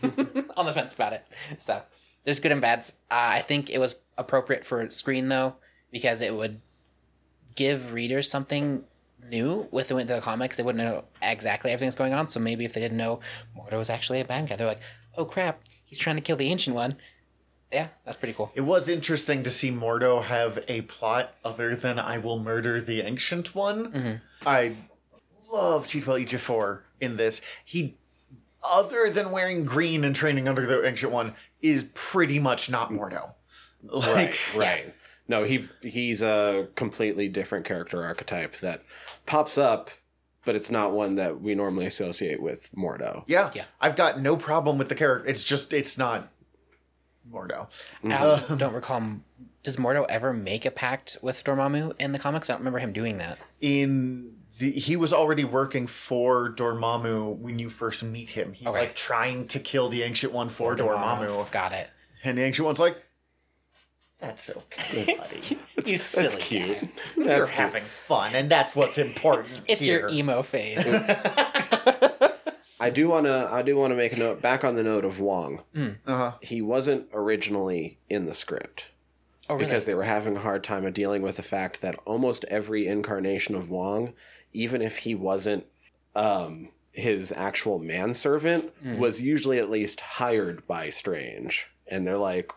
[0.04, 0.44] don't know.
[0.58, 1.26] On the fence about it.
[1.58, 1.82] So
[2.24, 2.94] there's good and bads.
[3.10, 5.56] Uh, I think it was appropriate for screen though
[5.92, 6.60] because it would
[7.56, 8.84] give readers something
[9.30, 10.58] new with the, with the comics.
[10.58, 12.28] They wouldn't know exactly everything that's going on.
[12.28, 13.20] So maybe if they didn't know
[13.58, 14.82] Mordo was actually a bad guy, they're like,
[15.18, 16.98] "Oh crap, he's trying to kill the ancient one."
[17.72, 18.52] Yeah, that's pretty cool.
[18.54, 23.02] It was interesting to see Mordo have a plot other than I will murder the
[23.02, 23.92] ancient one.
[23.92, 24.48] Mm-hmm.
[24.48, 24.76] I
[25.50, 27.40] love Chief Ejiofor in this.
[27.64, 27.98] He,
[28.62, 33.36] other than wearing green and training under the ancient one, is pretty much not Mordo.
[33.84, 34.96] Like, right, right.
[35.32, 38.84] No, he he's a completely different character archetype that
[39.26, 39.90] pops up
[40.46, 43.24] but it's not one that we normally associate with Mordo.
[43.28, 43.52] Yeah.
[43.54, 43.66] Yeah.
[43.80, 45.30] I've got no problem with the character.
[45.30, 46.30] It's just it's not
[47.32, 47.70] Mordo.
[48.04, 49.04] I uh, also don't recall.
[49.64, 52.50] Does Mordo ever make a pact with Dormammu in the comics?
[52.50, 53.38] I don't remember him doing that.
[53.60, 58.54] In the, he was already working for Dormammu when you first meet him.
[58.54, 58.80] He's Okay.
[58.80, 61.52] like trying to kill the ancient one for Dormammu.
[61.52, 61.88] Got it.
[62.24, 62.98] And the ancient one's like,
[64.22, 65.58] That's okay, buddy.
[65.90, 66.68] You silly That's cute.
[66.80, 66.90] cat.
[67.18, 67.58] You're That's cute.
[67.60, 69.50] having fun, and that's what's important.
[69.68, 70.02] It's here.
[70.02, 70.86] your emo phase.
[72.80, 73.48] I do want to.
[73.52, 75.62] I do want to make a note back on the note of Wong.
[75.76, 76.34] Uh-huh.
[76.42, 78.90] He wasn't originally in the script
[79.50, 79.66] Oh, really?
[79.66, 82.88] because they were having a hard time of dealing with the fact that almost every
[82.88, 84.14] incarnation of Wong,
[84.54, 85.66] even if he wasn't
[86.16, 88.98] um, his actual manservant, Mm.
[88.98, 92.52] was usually at least hired by Strange, and they're like.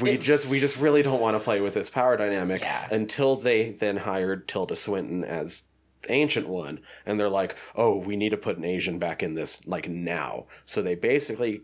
[0.00, 2.88] We It- just we just really don't want to play with this power dynamic Yeah.
[2.90, 5.64] until they then hired Tilda Swinton as
[6.10, 9.66] ancient one and they're like oh we need to put an asian back in this
[9.66, 11.62] like now so they basically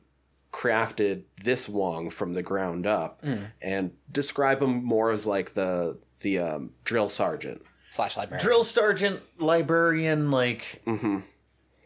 [0.51, 3.51] crafted this wong from the ground up Mm.
[3.61, 7.61] and describe him more as like the the um, drill sergeant
[7.93, 8.45] Slash librarian.
[8.47, 11.19] Drill sergeant, librarian, like hmm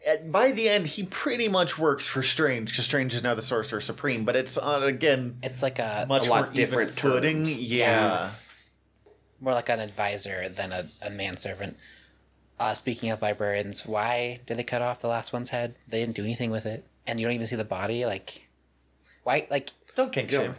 [0.05, 3.41] at, by the end, he pretty much works for Strange because Strange is now the
[3.41, 4.23] Sorcerer Supreme.
[4.25, 7.37] But it's on again It's like a much a lot more different even footing.
[7.45, 7.55] terms.
[7.57, 8.31] Yeah.
[9.41, 11.77] more like an advisor than a, a manservant.
[12.59, 15.75] Uh, speaking of librarians, why did they cut off the last one's head?
[15.89, 18.05] They didn't do anything with it, and you don't even see the body.
[18.05, 18.47] Like,
[19.23, 19.45] why?
[19.51, 20.53] Like, don't kink Yeah.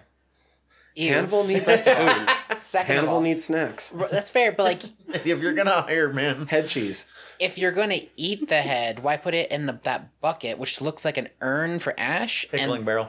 [0.97, 1.09] shame.
[1.09, 1.79] hannibal needs food
[2.67, 4.83] Second of hannibal all- needs snacks That's fair, but like,
[5.27, 7.07] if you're gonna hire man, head cheese
[7.39, 11.05] if you're gonna eat the head, why put it in the, that bucket, which looks
[11.05, 12.47] like an urn for Ash?
[12.51, 13.09] pickling And, barrel.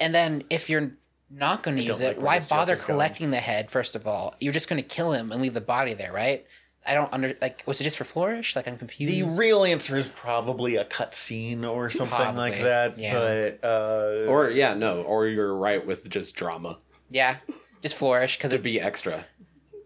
[0.00, 0.92] and then if you're
[1.30, 2.96] not going to don't use it, where why bother is going.
[2.96, 3.70] collecting the head?
[3.70, 6.46] First of all, you're just going to kill him and leave the body there, right?
[6.86, 7.64] I don't under like.
[7.66, 8.54] Was it just for Flourish?
[8.54, 9.12] Like I'm confused.
[9.12, 12.96] The real answer is probably a cutscene or something like that.
[12.98, 13.12] yeah.
[13.12, 16.78] But uh, or yeah no or you're right with just drama
[17.10, 17.36] yeah,
[17.82, 19.24] just Flourish because it'd be extra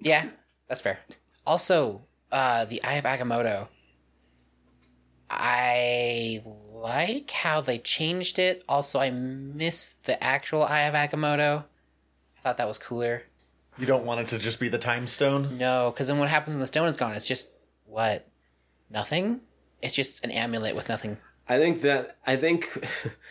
[0.00, 0.26] Yeah,
[0.68, 0.98] that's fair.
[1.46, 3.68] Also, uh, the Eye of Agamotto.
[5.29, 8.64] I like how they changed it.
[8.68, 11.64] Also, I missed the actual Eye of Agamotto.
[12.37, 13.22] I thought that was cooler.
[13.79, 15.59] you don't want it to just be the time stone.
[15.59, 17.12] No, because then what happens when the stone is gone?
[17.12, 17.53] It's just
[17.87, 18.26] what?
[18.90, 19.40] Nothing.
[19.83, 21.18] It's just an amulet with nothing.
[21.48, 22.68] I think that I think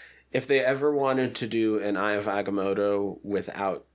[0.32, 3.86] if they ever wanted to do an Eye of Agamotto without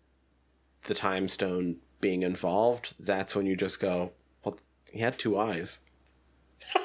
[0.85, 4.12] the time stone being involved, that's when you just go,
[4.44, 4.59] well,
[4.90, 5.81] he had two eyes.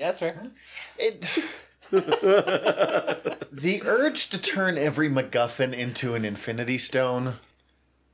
[0.00, 0.42] Yeah, that's fair.
[0.96, 1.20] It.
[1.90, 7.34] the urge to turn every MacGuffin into an Infinity Stone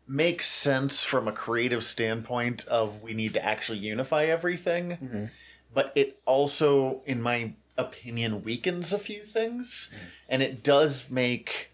[0.08, 5.24] makes sense from a creative standpoint of we need to actually unify everything, mm-hmm.
[5.72, 9.98] but it also, in my opinion, weakens a few things, mm.
[10.28, 11.70] and it does make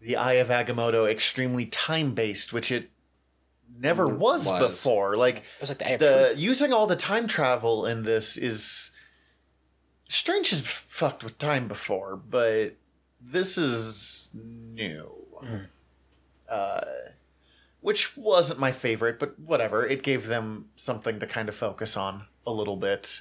[0.00, 2.90] the Eye of Agamotto extremely time based, which it
[3.78, 4.70] never was, Was.
[4.70, 5.16] before.
[5.16, 8.90] Like It was like the the using all the time travel in this is
[10.08, 12.70] strange has fucked with time before but
[13.20, 15.12] this is new
[16.48, 16.80] uh,
[17.82, 22.24] which wasn't my favorite but whatever it gave them something to kind of focus on
[22.46, 23.20] a little bit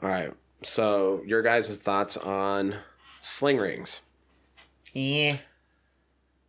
[0.00, 0.32] All right.
[0.62, 2.76] So, your guys' thoughts on
[3.20, 4.00] sling rings?
[4.92, 5.38] yeah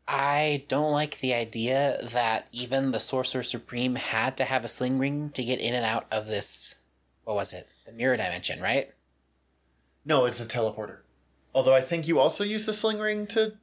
[0.08, 5.00] I don't like the idea that even the Sorcerer Supreme had to have a sling
[5.00, 6.76] ring to get in and out of this.
[7.24, 7.68] What was it?
[7.86, 8.92] The mirror dimension, right?
[10.08, 10.98] no it's a teleporter
[11.56, 13.54] although i think you also use the sling ring to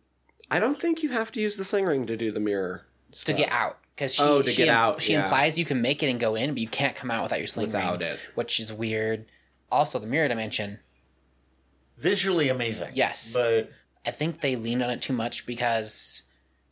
[0.50, 2.84] I don't think you have to use the sling ring to do the mirror
[3.26, 3.78] To get out.
[3.94, 5.22] Because she, Oh, to she, get out, she yeah.
[5.22, 7.46] implies you can make it and go in, but you can't come out without your
[7.46, 8.08] sling without ring.
[8.10, 8.28] it.
[8.34, 9.26] Which is weird.
[9.70, 10.80] Also, the mirror dimension.
[11.96, 13.32] visually amazing Yes.
[13.34, 13.70] but
[14.04, 16.22] I think they leaned on it too much because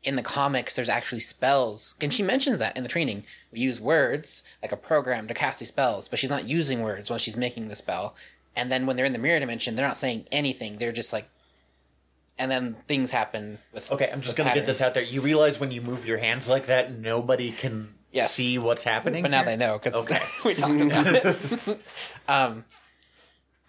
[0.02, 1.94] in the comics there's actually spells.
[2.00, 3.24] And she mentions that in the training.
[3.52, 7.10] We use words like a program to cast these spells, but she's not using words
[7.10, 8.14] when she's making the spell.
[8.56, 10.78] And then when they're in the mirror dimension, they're not saying anything.
[10.78, 11.28] They're just like
[12.38, 15.60] and then things happen with okay i'm just gonna get this out there you realize
[15.60, 18.32] when you move your hands like that nobody can Yes.
[18.32, 19.50] see what's happening But now here?
[19.50, 20.18] they know because Okay.
[20.44, 21.80] we talked about it.
[22.28, 22.64] um,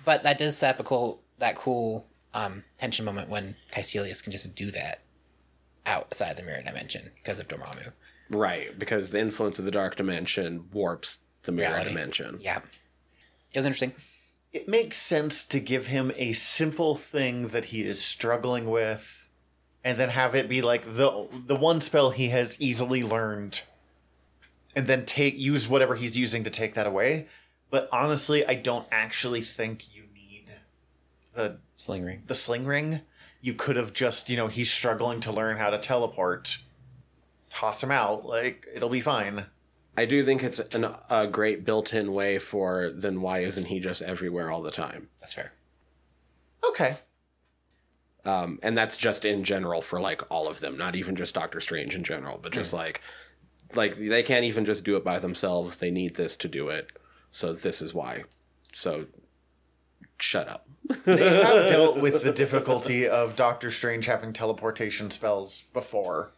[0.06, 4.32] but that does set up a cool that cool um, tension moment when Kaecilius can
[4.32, 5.02] just do that
[5.86, 7.92] outside the mirror dimension because of Dormammu.
[8.30, 11.90] Right, because the influence of the dark dimension warps the mirror Reality.
[11.90, 12.40] dimension.
[12.42, 12.60] Yeah,
[13.52, 13.94] it was interesting.
[14.54, 19.28] it makes sense to give him a simple thing that he is struggling with
[19.84, 23.62] and then have it be like the the one spell he has easily learned
[24.76, 27.28] and then take use whatever he's using to take that away
[27.70, 30.52] But honestly, I don't actually think you need
[31.34, 32.24] the Sling ring.
[32.28, 33.02] the sling ring.
[33.42, 36.60] You could have just, you know, he's struggling to learn how to teleport.
[37.50, 39.46] Toss him out, like it'll be fine.
[39.98, 44.02] I do think it's an, a great built-in way for then why isn't he just
[44.02, 45.10] everywhere all the time?
[45.20, 45.52] That's fair.
[46.64, 46.98] Okay.
[48.24, 51.60] Um, and that's just in general for like all of them, not even just Doctor
[51.60, 53.02] Strange in general, but just like
[53.76, 55.78] like they can't even just do it by themselves.
[55.78, 56.92] They need this to do it.
[57.32, 58.24] So this is why.
[58.74, 59.08] So
[60.22, 60.68] shut up.
[61.06, 66.32] They have dealt with the difficulty of Doctor Strange having teleportation spells before.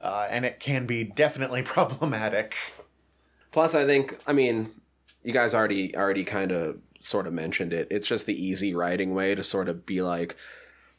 [0.00, 2.54] Uh, and it can be definitely problematic.
[3.50, 4.70] Plus, I think I mean,
[5.22, 7.88] you guys already already kind of sort of mentioned it.
[7.90, 10.36] It's just the easy writing way to sort of be like,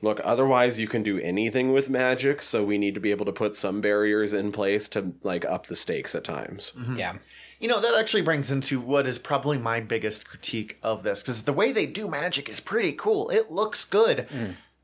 [0.02, 3.32] look, otherwise you can do anything with magic, so we need to be able to
[3.32, 6.74] put some barriers in place to like up the stakes at times.
[6.96, 7.18] Yeah.
[7.60, 11.43] You know, that actually brings into what is probably my biggest critique of this, because
[11.43, 13.30] the way they do magic is pretty cool.
[13.30, 14.28] It looks good,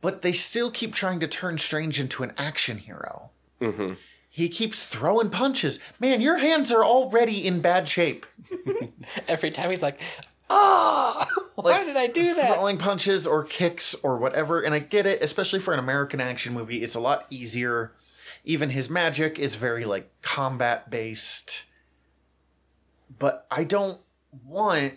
[0.02, 3.30] but they still keep trying to turn Strange into an action hero.
[3.62, 3.94] hmm
[4.30, 5.80] He keeps throwing punches.
[6.00, 8.26] Man, your hands are already in bad shape.
[9.28, 10.00] Every time he's like,
[10.50, 12.56] ah, why Like, did I do that?
[12.56, 14.62] Throwing punches or kicks or whatever.
[14.62, 17.94] And I get it, especially for an American action movie, it's a lot easier.
[18.44, 21.66] Even his magic is very like combat based.
[23.20, 24.00] But I don't
[24.46, 24.94] want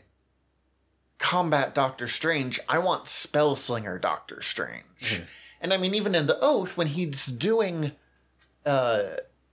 [1.18, 2.60] combat Doctor Strange.
[2.68, 5.22] I want spell slinger Doctor Strange.
[5.60, 7.92] And I mean, even in the Oath, when he's doing
[8.64, 9.02] uh,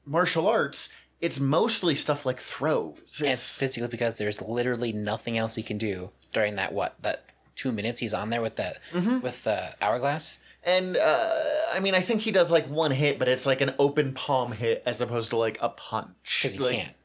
[0.06, 0.90] martial arts,
[1.22, 2.98] it's mostly stuff like throws.
[3.22, 7.26] It's- it's physically because there's literally nothing else he can do during that what that
[7.56, 8.76] two minutes he's on there with the
[9.22, 10.40] with the hourglass.
[10.66, 11.40] And uh,
[11.74, 14.52] I mean, I think he does like one hit, but it's like an open palm
[14.54, 16.40] hit as opposed to like a punch.
[16.42, 16.96] Because he Like, can't.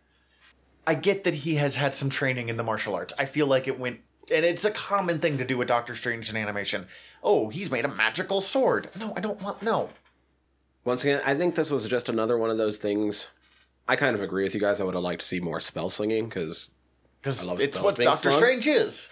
[0.88, 3.12] I get that he has had some training in the martial arts.
[3.18, 4.01] I feel like it went,
[4.33, 6.87] and it's a common thing to do with Doctor Strange in animation.
[7.22, 8.88] Oh, he's made a magical sword.
[8.98, 9.61] No, I don't want.
[9.62, 9.90] No,
[10.87, 13.29] Once again, I think this was just another one of those things.
[13.87, 14.81] I kind of agree with you guys.
[14.81, 16.70] I would have liked to see more spell slinging because
[17.20, 18.40] because I love it's what Doctor slung.
[18.40, 19.11] Strange is.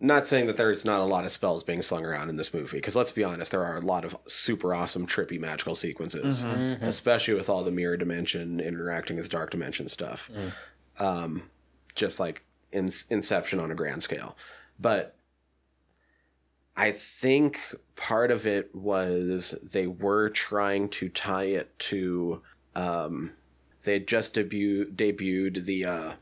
[0.00, 2.78] not saying that there's not a lot of spells being slung around in this movie
[2.78, 6.84] because let's be honest there are a lot of super awesome trippy magical sequences mm-hmm.
[6.84, 10.50] especially with all the mirror dimension interacting with dark dimension stuff mm-hmm.
[10.98, 11.42] Um,
[11.94, 14.36] just like in- inception on a grand scale
[14.78, 15.14] but
[16.76, 17.58] i think
[17.96, 22.42] part of it was they were trying to tie it to
[22.74, 23.34] um,
[23.82, 26.12] they had just debu- debuted the uh,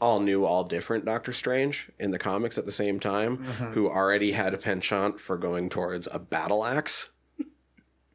[0.00, 4.32] all new, all different Doctor Strange in the comics at the same time, who already
[4.32, 7.12] had a penchant for going towards a battle axe.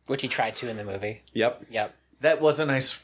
[0.08, 1.24] Which he tried to in the movie.
[1.34, 1.66] Yep.
[1.70, 1.96] Yep.
[2.22, 3.02] That was a nice,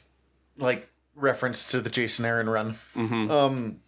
[0.58, 2.78] like, reference to the Jason Aaron run.
[2.96, 3.80] Um,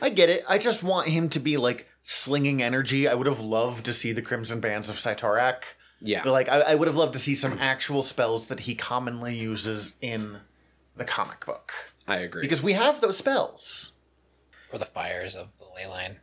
[0.00, 0.44] I get it.
[0.48, 3.08] I just want him to be like slinging energy.
[3.08, 5.62] I would have loved to see the Crimson Bands of Cyttorak.
[6.00, 6.22] Yeah.
[6.22, 9.34] But like, I, I would have loved to see some actual spells that he commonly
[9.34, 10.38] uses in
[10.96, 11.72] the comic book
[12.06, 12.42] I agree.
[12.42, 13.92] because we have those spells.
[14.72, 16.16] Or the fires of the ley line.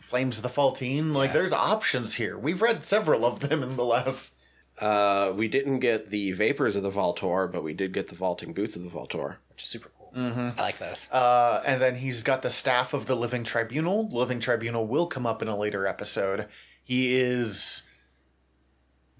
[0.00, 1.12] Flames of the Faltine.
[1.12, 1.34] Like, Yeah.
[1.34, 2.38] there's options here.
[2.38, 4.34] We've read several of them in the last.
[4.80, 8.52] Uh, we didn't get the vapors of the Valtorr, but we did get the vaulting
[8.52, 9.36] boots of the Valtorr.
[9.50, 10.12] Which is super cool.
[10.14, 11.10] I like those.
[11.10, 14.08] Uh, and then he's got the staff of the Living Tribunal.
[14.08, 16.46] Living Tribunal will come up in a later episode.
[16.82, 17.82] He is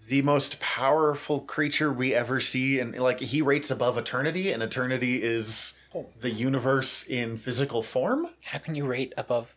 [0.09, 5.23] the most powerful creature we ever see, and like he rates above Eternity, and Eternity
[5.23, 5.77] is
[6.21, 8.29] the universe in physical form.
[8.44, 9.55] How can you rate above?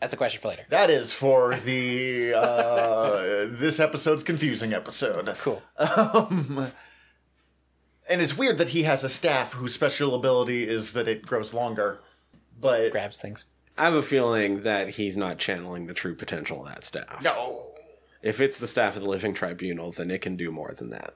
[0.00, 0.64] That's a question for later.
[0.68, 5.34] That is for the uh, this episode's confusing episode.
[5.38, 5.62] Cool.
[5.76, 6.70] Um,
[8.08, 11.52] and it's weird that he has a staff whose special ability is that it grows
[11.52, 12.00] longer.
[12.60, 13.44] But Grabs things.
[13.76, 17.22] I have a feeling that he's not channeling the true potential of that staff.
[17.22, 17.62] no.
[18.20, 21.14] If it's the staff of the Living Tribunal, then it can do more than that.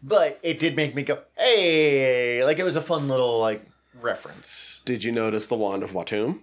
[0.00, 3.64] But it did make me go, hey, like it was a fun little like
[4.00, 4.80] reference.
[4.84, 6.42] Did you notice the Wand of Watoomb?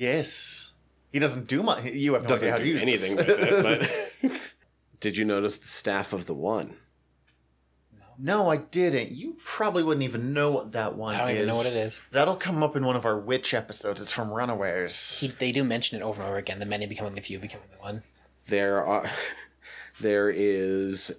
[0.00, 0.72] Yes.
[1.12, 1.84] He doesn't do much.
[1.84, 3.26] You have no Doesn't idea how to do use anything this.
[3.64, 4.32] with it, but
[5.00, 6.76] did you notice the Staff of the One?
[8.18, 9.12] no, I didn't.
[9.12, 11.36] You probably wouldn't even know what that one I don't is.
[11.36, 12.02] even know what it is.
[12.12, 14.00] That'll come up in one of our witch episodes.
[14.00, 15.20] It's from Runaways.
[15.20, 16.58] He, they do mention it over and over again.
[16.60, 18.02] The many becoming the few, becoming the one.
[18.48, 19.10] there are
[20.00, 21.12] there is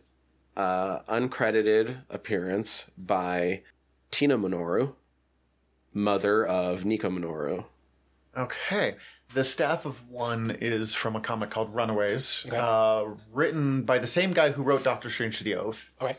[0.57, 3.61] uh uncredited appearance by
[4.11, 4.93] Tina Minoru,
[5.93, 7.65] mother of Nico Minoru.
[8.37, 8.95] Okay.
[9.33, 12.57] The Staff of One is from a comic called Runaways, Okay.
[12.59, 15.93] uh, written by the same guy who wrote Doctor Strange the Oath.
[16.01, 16.17] Okay.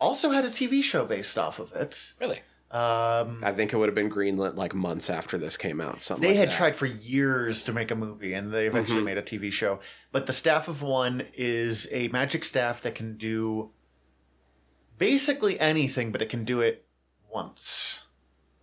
[0.00, 2.12] Also had a TV show based off of it.
[2.20, 2.40] Really?
[2.70, 6.02] Um, I think it would have been greenlit like months after this came out.
[6.02, 6.56] Something they like had that.
[6.56, 9.04] tried for years to make a movie, and they eventually Mhm.
[9.04, 9.78] made a TV show.
[10.10, 13.70] But the Staff of One is a magic staff that can do
[14.98, 16.86] basically anything, but it can do it
[17.32, 18.06] once.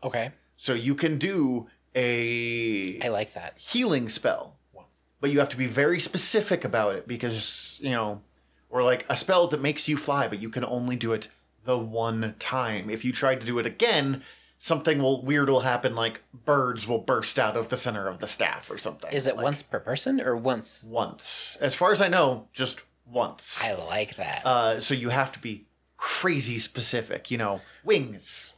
[0.04, 0.32] Okay.
[0.58, 3.58] So you can do a I like that.
[3.58, 5.06] healing spell, Once.
[5.20, 8.22] but you have to be very specific about it because, you know,
[8.70, 11.28] or like a spell that makes you fly, but you can only do it
[11.66, 12.90] the one time.
[12.90, 14.24] If you try to do it again,
[14.58, 18.28] something will weird will happen like birds will burst out of the center of the
[18.28, 19.12] staff or something.
[19.12, 20.86] Is it Like, once per person or once?
[20.90, 21.58] once?
[21.62, 23.62] As far as I know, just once.
[23.64, 24.46] I like that.
[24.46, 25.66] Uh, so you have to be
[25.98, 28.54] crazy specific, you know, wings.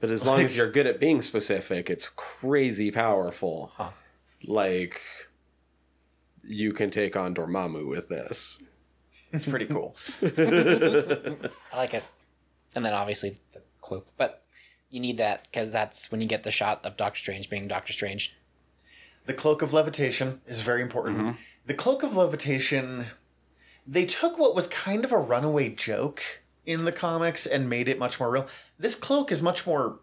[0.00, 3.72] But as long as you're good at being specific, it's crazy powerful.
[3.74, 3.90] Huh.
[4.44, 5.00] Like
[6.42, 8.60] you can take on Dormammu with this.
[9.32, 9.96] It's pretty cool.
[10.22, 12.04] I like it.
[12.76, 14.44] And then obviously the cloak, but
[14.90, 17.92] you need that because that's when you get the shot of Doctor Strange being Doctor
[17.92, 18.36] Strange.
[19.26, 21.18] The cloak of levitation is very important.
[21.18, 21.30] Mm-hmm.
[21.66, 23.06] The cloak of levitation,
[23.86, 27.98] they took what was kind of a runaway joke in the comics and made it
[27.98, 28.46] much more real.
[28.78, 30.00] This cloak is much more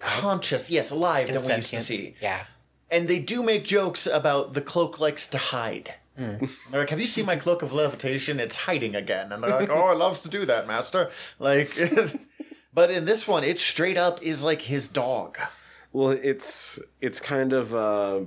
[0.00, 2.14] conscious, yes, alive Is than we used to see.
[2.20, 2.44] Yeah.
[2.90, 5.94] And they do make jokes about the cloak likes to hide.
[6.18, 6.40] They're
[6.72, 8.40] like, "Have you seen my cloak of levitation?
[8.40, 11.78] It's hiding again." And they're like, "Oh, it loves to do that, master." Like,
[12.74, 15.38] but in this one, it straight up is like his dog.
[15.92, 18.20] Well, it's it's kind of uh,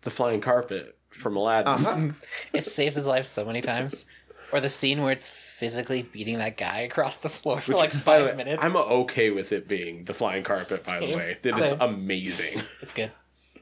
[0.00, 1.86] the flying carpet from Aladdin.
[1.86, 2.08] Uh-huh.
[2.54, 4.06] It saves his life so many times.
[4.52, 8.26] Or the scene where it's physically beating that guy across the floor for like five
[8.26, 8.62] way, minutes.
[8.62, 10.84] I'm okay with it being the flying carpet.
[10.84, 12.62] By the way, that it's amazing.
[12.82, 13.12] it's good.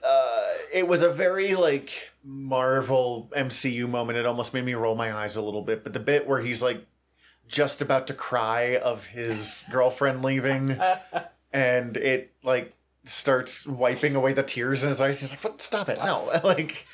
[0.03, 4.19] uh, it was a very like Marvel MCU moment.
[4.19, 5.85] It almost made me roll my eyes a little bit.
[5.85, 6.87] But the bit where he's like
[7.47, 10.79] just about to cry of his girlfriend leaving,
[11.53, 12.73] and it like
[13.05, 15.21] starts wiping away the tears in his eyes.
[15.21, 15.61] He's like, "What?
[15.61, 15.99] Stop it!
[15.99, 16.87] No!" Like,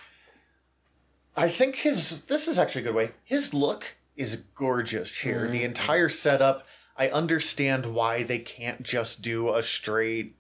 [1.36, 3.12] I think his this is actually a good way.
[3.22, 5.48] His look is gorgeous here.
[5.48, 6.66] The entire setup.
[6.96, 10.34] I understand why they can't just do a straight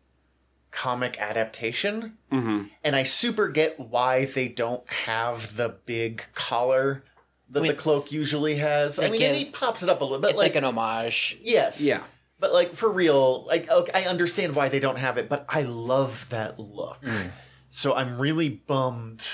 [0.70, 7.02] comic adaptation hmm and I super get why they don't have the big collar
[7.48, 8.98] that I mean, the cloak usually has.
[8.98, 11.38] I mean, give- he pops it up a little bit, It's like, like, an homage.
[11.42, 12.02] yes, Yeah,
[12.38, 15.62] but like for real, like okay, I understand why they don't have it, but I
[15.62, 17.00] love that look.
[17.02, 17.30] Mm.
[17.70, 19.26] So I'm really bummed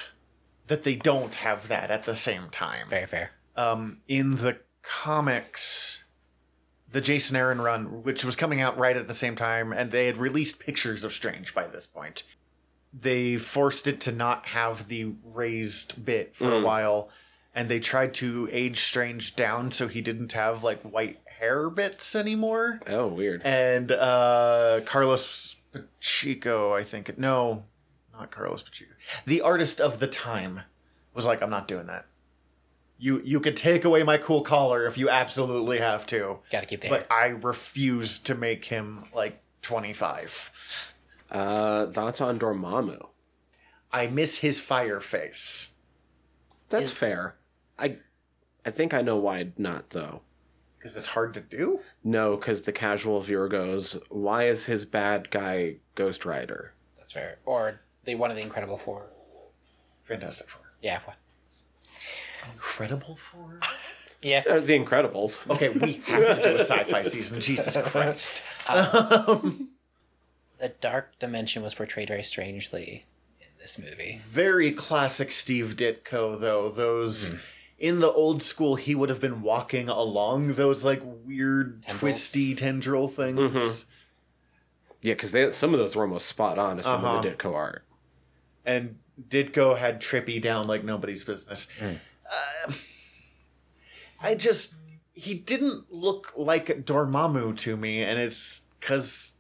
[0.68, 2.88] that they don't have that at the same time.
[2.88, 3.32] Very fair.
[3.56, 6.02] Um, in the comics,
[6.90, 10.06] the Jason Aaron run, which was coming out right at the same time, and they
[10.06, 12.24] had released pictures of Strange by this point.
[12.92, 16.64] They forced it to not have the raised bit for a Mm.
[16.64, 17.08] while,
[17.54, 22.14] and they tried to age Strange down so he didn't have like white hair bits
[22.14, 22.80] anymore.
[22.88, 23.42] Oh, weird.
[23.44, 27.18] And uh, Carlos Pacheco, I think.
[27.18, 27.64] No,
[28.12, 28.92] not Carlos Pacheco.
[29.26, 30.60] The artist of the time
[31.14, 32.06] was like, I'm not doing that.
[33.04, 36.66] You you could take away my cool collar if you absolutely have to, Got to
[36.66, 37.12] keep the but hair.
[37.12, 40.94] I refuse to make him like 25.
[41.30, 43.08] Uh, thoughts on Dormammu?
[43.92, 45.74] I miss his fire face.
[46.70, 47.36] That's Is- fair.
[47.78, 47.98] I
[48.64, 50.22] I think I know why not though.
[50.78, 51.80] Because it's hard to do.
[52.02, 57.36] No, because the casual viewer goes, "Why is his bad guy Ghost Rider?" That's fair.
[57.44, 59.10] Or the one of the Incredible Four.
[60.04, 60.62] Fantastic Four.
[60.80, 61.00] Yeah.
[61.04, 61.16] What?
[62.52, 63.60] Incredible Four?
[64.22, 64.42] Yeah.
[64.48, 65.46] Uh, the Incredibles.
[65.50, 67.42] Okay, we have to do a sci fi season.
[67.42, 68.42] Jesus Christ.
[68.66, 69.68] The
[70.80, 73.04] Dark Dimension was portrayed very strangely
[73.40, 74.20] in this movie.
[74.30, 76.70] very classic Steve Ditko though.
[76.70, 77.34] Those
[77.78, 82.00] in the old school, he would have been walking along those like weird Tendrils.
[82.00, 83.38] twisty tendril things.
[83.38, 83.84] Mhm.
[85.02, 87.36] Yeah, because some of those were almost spot on to some of the Uh-huh.
[87.36, 87.84] Ditko art.
[88.64, 88.96] And
[89.28, 91.68] Ditko had Trippy down like nobody's business.
[92.68, 92.72] Uh,
[94.20, 94.74] I just
[95.12, 99.34] he didn't look like Dormammu to me, and it's because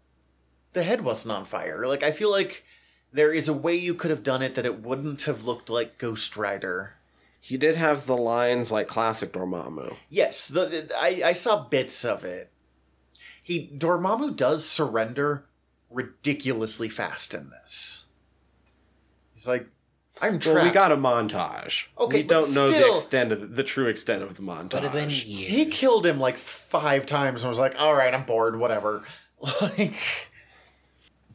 [0.72, 1.86] the head wasn't on fire.
[1.86, 2.64] Like I feel like
[3.12, 5.98] there is a way you could have done it that it wouldn't have looked like
[5.98, 6.94] Ghost Rider.
[7.40, 9.96] He did have the lines like classic Dormammu.
[10.08, 12.50] Yes, the, the- I, I saw bits of it.
[13.42, 15.44] He Dormammu does surrender
[15.90, 18.06] ridiculously fast in this.
[19.34, 19.66] He's like,
[20.22, 20.56] I'm trapped.
[20.56, 21.86] Well, we got a montage.
[21.98, 24.70] Okay, we don't know the extent of the, the true extent of the montage.
[24.70, 25.20] But have been years.
[25.52, 29.02] he killed him like five times and was like, all right, I'm bored, whatever.
[29.60, 29.94] Like,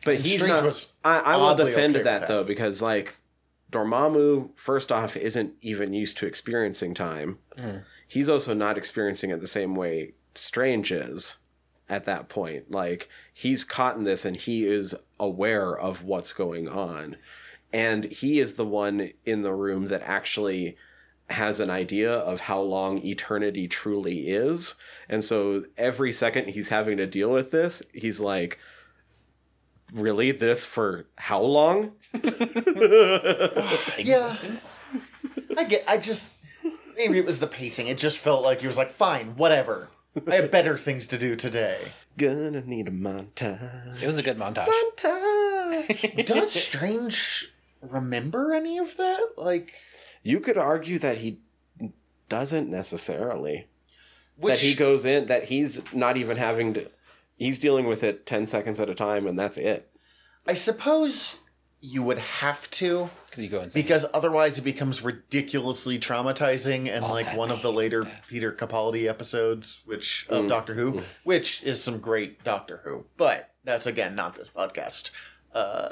[0.04, 0.64] But he's Strange not.
[0.64, 2.28] was I, I will defend okay that, that.
[2.28, 3.18] though because like
[3.72, 7.38] Dormammu, first off, isn't even used to experiencing time.
[7.58, 7.84] Mhm.
[8.08, 11.36] He's also not experiencing it the same way Strange is,
[11.88, 12.72] at that point.
[12.72, 17.18] Like he's caught in this and he is aware of what's going on.
[17.72, 20.76] And he is the one in the room that actually
[21.30, 24.74] has an idea of how long eternity truly is.
[25.08, 28.58] And so every second he's having to deal with this, he's like,
[29.94, 30.32] Really?
[30.32, 31.94] This for how long?
[33.98, 34.28] Yeah.
[34.28, 34.80] Existence.
[35.58, 35.84] I get.
[35.88, 36.30] I just
[36.98, 37.88] maybe it was the pacing.
[37.88, 39.90] It just felt like he was like, fine, whatever.
[40.28, 41.80] I have better things to do today.
[42.18, 44.02] Gonna need a montage.
[44.02, 44.68] It was a good montage.
[44.68, 46.26] Montage.
[46.26, 49.22] Does Strange remember any of that?
[49.38, 49.74] Like,
[50.24, 51.40] you could argue that he
[52.28, 53.68] doesn't necessarily.
[54.38, 56.90] which that he goes in that he's not even having to
[57.38, 59.90] he's dealing with it 10 seconds at a time and that's it
[60.48, 61.42] I suppose
[61.82, 63.82] you would have to Because you go insane.
[63.82, 68.24] because otherwise it becomes ridiculously traumatizing and All like one of the later death.
[68.30, 70.50] Peter Capaldi episodes which of Mm.
[70.50, 75.10] Doctor Who which is some great Doctor Who but that's again not this podcast
[75.54, 75.90] uh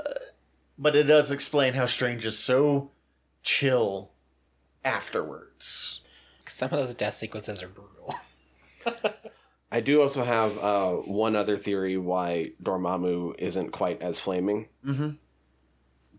[0.78, 2.92] but it does explain how Strange is so
[3.44, 4.12] chill
[4.84, 6.02] afterwards.
[6.48, 8.16] Some of those death sequences are brutal.
[9.72, 14.68] i do also have uh, one other theory why dormammu isn't quite as flaming.
[14.86, 15.10] Mm-hmm.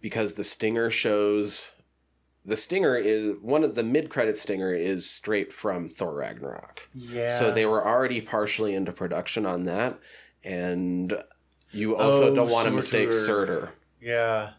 [0.00, 1.72] Because the stinger shows
[2.44, 6.88] the stinger is one of the mid-credit stinger is straight from thor ragnarok.
[6.94, 7.30] Yeah.
[7.30, 9.98] so they were already partially into production on that
[10.44, 11.12] and
[11.70, 13.72] you also Oh, don't want to mistake Surtur.
[14.00, 14.50] Surtur Yeah.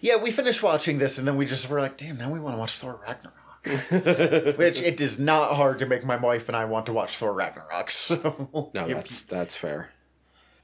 [0.00, 2.54] Yeah, we finished watching this and then we just were like, damn, now we want
[2.54, 3.34] to watch Thor Ragnarok.
[4.58, 7.32] Which it is not hard to make my wife and I want to watch Thor
[7.32, 7.90] Ragnarok.
[7.90, 9.90] So no that's that's fair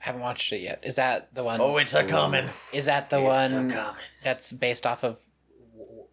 [0.00, 0.80] I haven't watched it yet.
[0.82, 1.61] Is that the one?
[1.61, 2.48] Oh, it's a coming.
[2.72, 3.74] is that the It's a one
[4.24, 5.18] that's based off of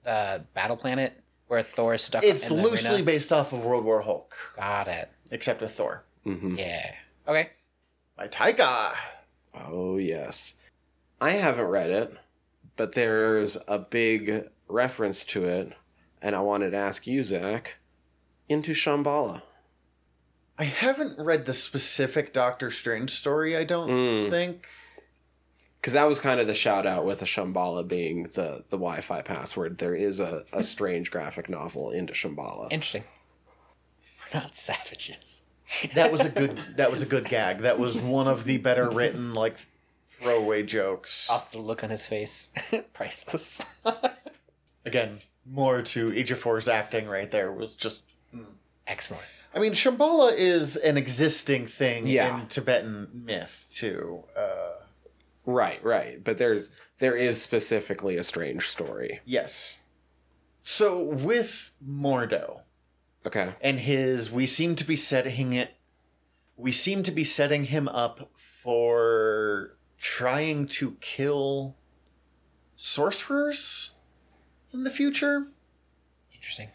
[0.06, 1.18] uh, Battle Planet,
[1.48, 2.24] where Thor is stuck?
[2.24, 3.06] It's in the loosely arena?
[3.06, 5.10] based off of World War Hulk, Got it.
[5.32, 6.04] except with Thor.
[6.26, 6.96] hmm Yeah.
[7.28, 7.52] Okay.
[8.18, 8.94] By Taika.
[9.56, 10.56] Oh, yes.
[11.20, 12.14] I haven't read it,
[12.76, 15.74] but there's a big reference to it,
[16.22, 17.78] and I wanted to ask you, Zach,
[18.48, 19.42] into Shambhala.
[20.60, 24.30] I haven't read the specific Doctor Strange story, I don't Mm.
[24.30, 24.68] think.
[25.76, 29.00] Because that was kind of the shout out with the Shambhala being the, the Wi
[29.02, 29.78] Fi password.
[29.78, 32.72] There is a, a strange graphic novel into Shambhala.
[32.72, 33.04] Interesting.
[34.34, 35.44] We're not savages.
[35.94, 37.60] That was a good that was a good gag.
[37.60, 39.58] That was one of the better written like
[40.22, 41.30] throwaway jokes.
[41.30, 42.50] Also, the look on his face,
[42.94, 43.62] priceless.
[44.86, 48.14] Again, more to Ejiofor's acting right there was just
[48.86, 49.24] Excellent.
[49.54, 52.40] I mean, Shambhala is an existing thing Yeah.
[52.42, 54.24] in Tibetan myth too.
[54.36, 54.74] Uh,
[55.46, 56.22] Right, right.
[56.24, 59.22] But there's there is specifically a strange story.
[59.26, 59.80] yes.
[60.62, 62.62] So with Mordo
[63.26, 63.54] Okay.
[63.62, 65.72] and his, we seem to be setting it.
[66.58, 69.07] We seem to be setting him up for
[69.98, 71.76] trying to kill
[72.76, 73.92] sorcerers
[74.72, 75.48] in the future.
[76.34, 76.70] Interesting.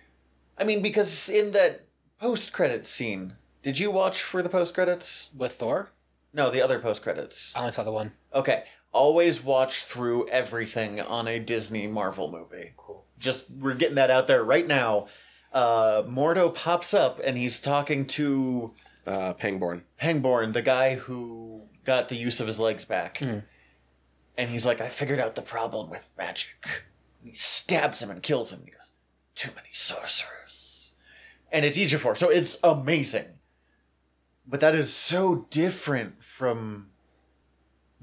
[0.58, 1.86] I mean, because in that
[2.20, 5.30] post credits scene, did you watch for the post credits?
[5.36, 5.92] With Thor,
[6.32, 7.54] No, the other post credits.
[7.56, 8.12] I only saw the one.
[8.34, 12.72] Okay, always watch through everything on a Disney Marvel movie.
[12.76, 13.04] Cool.
[13.18, 15.06] Just we're getting that out there right now.
[15.52, 18.72] Uh, Mordo pops up and he's talking to
[19.06, 19.82] Uh, Pangborn.
[20.00, 23.18] Pangborn, the guy who got the use of his legs back.
[23.18, 23.44] Mhm.
[24.36, 26.84] And he's like, I figured out the problem with magic.
[27.20, 28.62] And he stabs him and kills him.
[28.64, 28.92] He goes,
[29.34, 30.94] Too many sorcerers.
[31.50, 33.26] And it's Ejiofor, so it's amazing.
[34.46, 36.88] But that is so different from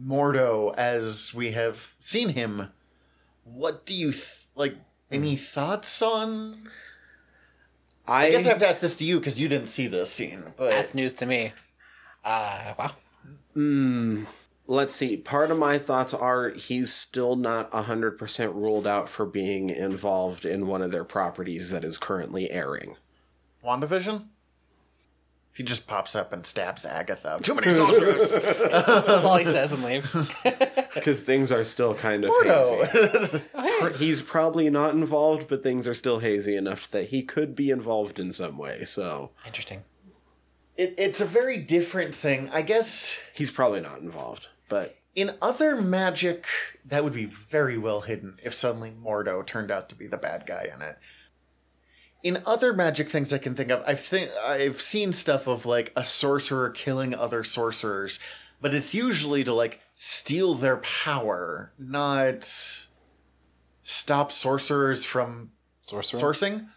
[0.02, 2.72] Mordo as we have seen him.
[3.44, 4.76] What do you th- like?
[5.12, 6.70] Any thoughts on?
[8.08, 10.12] I, I guess I have to ask this to you because you didn't see this
[10.12, 10.54] scene.
[10.56, 11.54] But That's news to me.
[12.24, 12.92] Uh, wow.
[13.56, 14.26] Mm,
[14.68, 15.18] let's see.
[15.18, 20.68] Part of my thoughts are he's still not 100% ruled out for being involved in
[20.68, 22.96] one of their properties that is currently airing.
[23.66, 24.26] WandaVision?
[25.52, 27.40] If he just pops up and stabs Agatha.
[27.42, 28.34] Too many sorcerers!
[28.34, 30.16] That's all he says and leaves.
[30.94, 33.42] Because things are still kind of hazy.
[33.56, 33.90] no.
[33.90, 38.20] He's probably not involved, but things are still hazy enough that he could be involved
[38.20, 38.84] in some way.
[38.86, 39.84] So Interesting.
[40.80, 42.50] It, it's a very different thing.
[42.54, 44.48] I guess he's probably not involved.
[44.70, 46.46] But in other magic,
[46.86, 50.46] that would be very well hidden if suddenly Mordo turned out to be the bad
[50.46, 50.98] guy in it.
[52.24, 55.92] In other magic things I can think of, I've think I've seen stuff of like
[55.98, 58.18] a sorcerer killing other sorcerers,
[58.62, 62.46] but it's usually to like steal their power, not
[63.84, 65.52] stop sorcerers from
[65.82, 66.22] Sorcerer.
[66.22, 66.68] sourcing,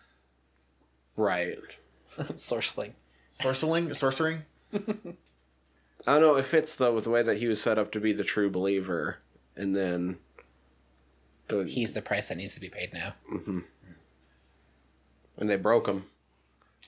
[1.17, 1.59] right.
[2.37, 2.95] Sorceling.
[3.43, 4.43] Sorceling, sorcering.
[6.07, 6.37] I don't know.
[6.37, 8.51] It fits though with the way that he was set up to be the true
[8.51, 9.19] believer,
[9.57, 10.19] and then
[11.49, 13.15] the, He's the price that needs to be paid now.
[13.33, 13.61] Mm-hmm.
[15.39, 16.05] and they broke him.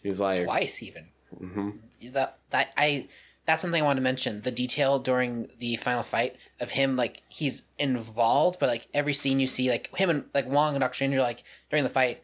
[0.03, 1.09] He's like, Twice even.
[1.41, 1.71] Mm-hmm.
[2.13, 3.09] That that I
[3.47, 4.43] that's something I wanted to mention.
[4.43, 9.39] The detail during the final fight of him, like he's involved, but like every scene
[9.39, 12.23] you see, like him and like Wong and Doctor Strange, like during the fight,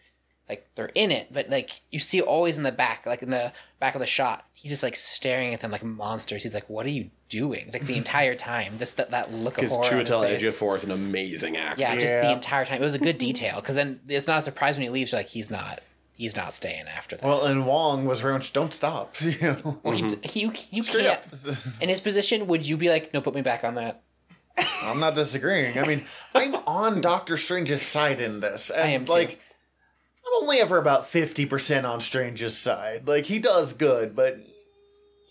[0.51, 3.53] like they're in it, but like you see always in the back, like in the
[3.79, 6.43] back of the shot, he's just like staring at them like monsters.
[6.43, 9.63] He's like, "What are you doing?" Like the entire time, this that that look of
[9.63, 9.87] because horror.
[9.87, 10.43] on his Chiwetel face.
[10.43, 11.81] Ejiofor is an amazing actor.
[11.81, 12.83] Yeah, just the entire time.
[12.83, 15.13] It was a good detail because then it's not a surprise when he leaves.
[15.13, 15.81] You're like, he's not,
[16.15, 17.27] he's not staying after that.
[17.27, 19.15] Well, and Wong was very much don't stop.
[19.21, 20.29] You know, Well, he, mm-hmm.
[20.29, 21.67] he, you, you straight can't.
[21.81, 24.03] In his position, would you be like, no, put me back on that?
[24.83, 25.79] I'm not disagreeing.
[25.79, 26.03] I mean,
[26.35, 28.71] I'm on Doctor Strange's side in this.
[28.71, 29.13] And, I am too.
[30.31, 33.09] I'm only ever about fifty percent on Strange's side.
[33.09, 34.39] Like, he does good, but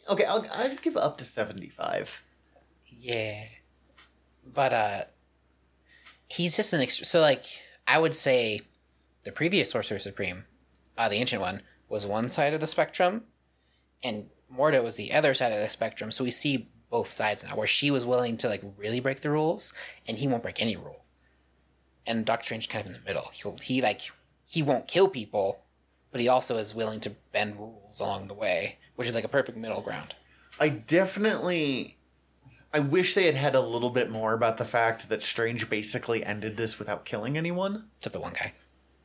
[0.10, 2.22] okay, I'll I'd give up to seventy five.
[2.90, 3.44] Yeah,
[4.46, 5.04] but uh,
[6.28, 7.06] he's just an extra.
[7.06, 7.46] So like,
[7.88, 8.62] I would say,
[9.24, 10.46] the previous Sorcerer Supreme,
[10.98, 13.24] uh, the ancient one, was one side of the spectrum,
[14.04, 16.12] and Mordo was the other side of the spectrum.
[16.12, 19.30] So we see both sides now, where she was willing to like really break the
[19.30, 19.74] rules,
[20.08, 21.06] and he won't break any rule.
[22.06, 23.30] And Doctor Strange kind of in the middle.
[23.32, 24.12] He'll he like
[24.50, 25.62] he won't kill people,
[26.12, 29.30] but he also is willing to bend rules along the way, which is like a
[29.30, 30.16] perfect middle ground.
[30.60, 31.98] I definitely.
[32.74, 36.24] I wish they had had a little bit more about the fact that Strange basically
[36.24, 37.86] ended this without killing anyone.
[37.98, 38.54] Except the one guy,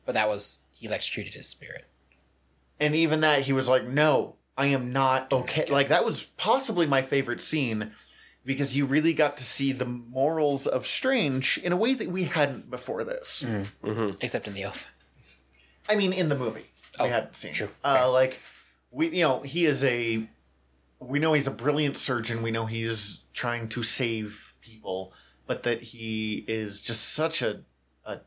[0.03, 1.85] but that was he electrocuted his spirit.
[2.79, 5.65] And even that, he was like, no, I am not okay.
[5.67, 7.91] Like, that was possibly my favorite scene
[8.43, 12.25] because you really got to see the morals of Strange in a way that we
[12.25, 13.45] hadn't before this.
[13.45, 14.17] Mm-hmm.
[14.21, 14.87] except in the oath.
[15.89, 16.65] I mean, in the movie,
[16.99, 17.53] we Oh, hadn't seen.
[17.53, 17.69] true.
[17.83, 18.39] Uh, like,
[18.91, 20.27] we, you know, he is a.
[20.99, 22.41] We know he's a brilliant surgeon.
[22.41, 25.13] We know he's trying to save people,
[25.45, 27.61] but that he is just such a.
[28.05, 28.21] a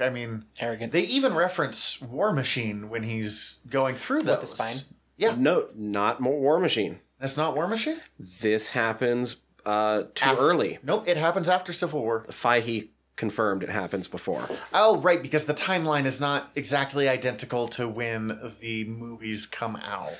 [0.00, 0.92] I mean, Arrogant.
[0.92, 4.40] they even reference War Machine when he's going through those.
[4.40, 4.76] the spine?
[5.16, 6.98] Yeah, No, not more War Machine.
[7.20, 8.00] that's not War Machine.
[8.18, 10.78] This happens uh, too Af- early.
[10.82, 12.24] Nope, it happens after Civil War.
[12.28, 14.48] Feige confirmed it happens before.
[14.72, 20.12] Oh, right, because the timeline is not exactly identical to when the movies come out.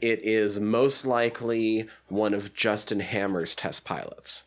[0.00, 4.44] It is most likely one of Justin Hammer's test pilots.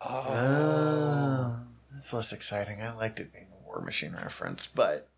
[0.00, 2.80] oh, Oh, that's less exciting.
[2.82, 5.08] I liked it being a War Machine reference, but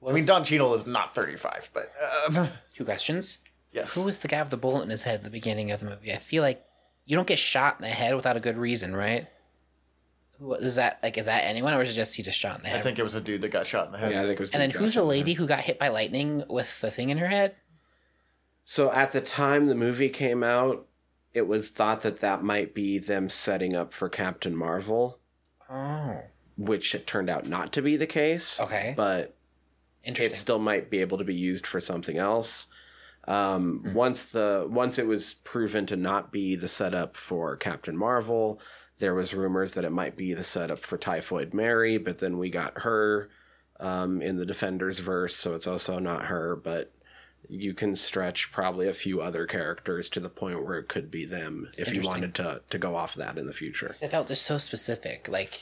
[0.00, 1.92] was, I mean, Don Cheadle is not thirty-five, but
[2.28, 3.38] um, Two questions.
[3.72, 5.80] yes, Who was the guy with the bullet in his head at the beginning of
[5.80, 6.12] the movie?
[6.12, 6.64] I feel like
[7.06, 9.28] you don't get shot in the head without a good reason, right?
[10.38, 10.98] Who is that?
[11.02, 12.80] Like, is that anyone, or is it just he just shot in the head?
[12.80, 14.12] I think it was a dude that got shot in the head.
[14.12, 14.50] Yeah, I think it was.
[14.50, 15.08] and then who's the Hammer.
[15.10, 17.56] lady who got hit by lightning with the thing in her head?
[18.64, 20.86] So at the time the movie came out,
[21.32, 25.18] it was thought that that might be them setting up for Captain Marvel,
[25.70, 26.20] Oh,
[26.56, 28.58] which it turned out not to be the case.
[28.60, 29.36] okay, But
[30.02, 30.32] interesting.
[30.32, 32.66] it still might be able to be used for something else.
[33.28, 33.92] Um, Hmm.
[33.94, 38.60] Once the once it was proven to not be the setup for Captain Marvel,
[38.98, 42.48] there was rumors that it might be the setup for Typhoid Mary, but then we
[42.48, 43.28] got her
[43.78, 46.56] um, in the Defenders verse, so it's also not her.
[46.56, 46.90] But
[47.48, 51.24] you can stretch probably a few other characters to the point where it could be
[51.24, 53.94] them if you wanted to to go off that in the future.
[54.00, 55.28] It felt just so specific.
[55.28, 55.60] Like,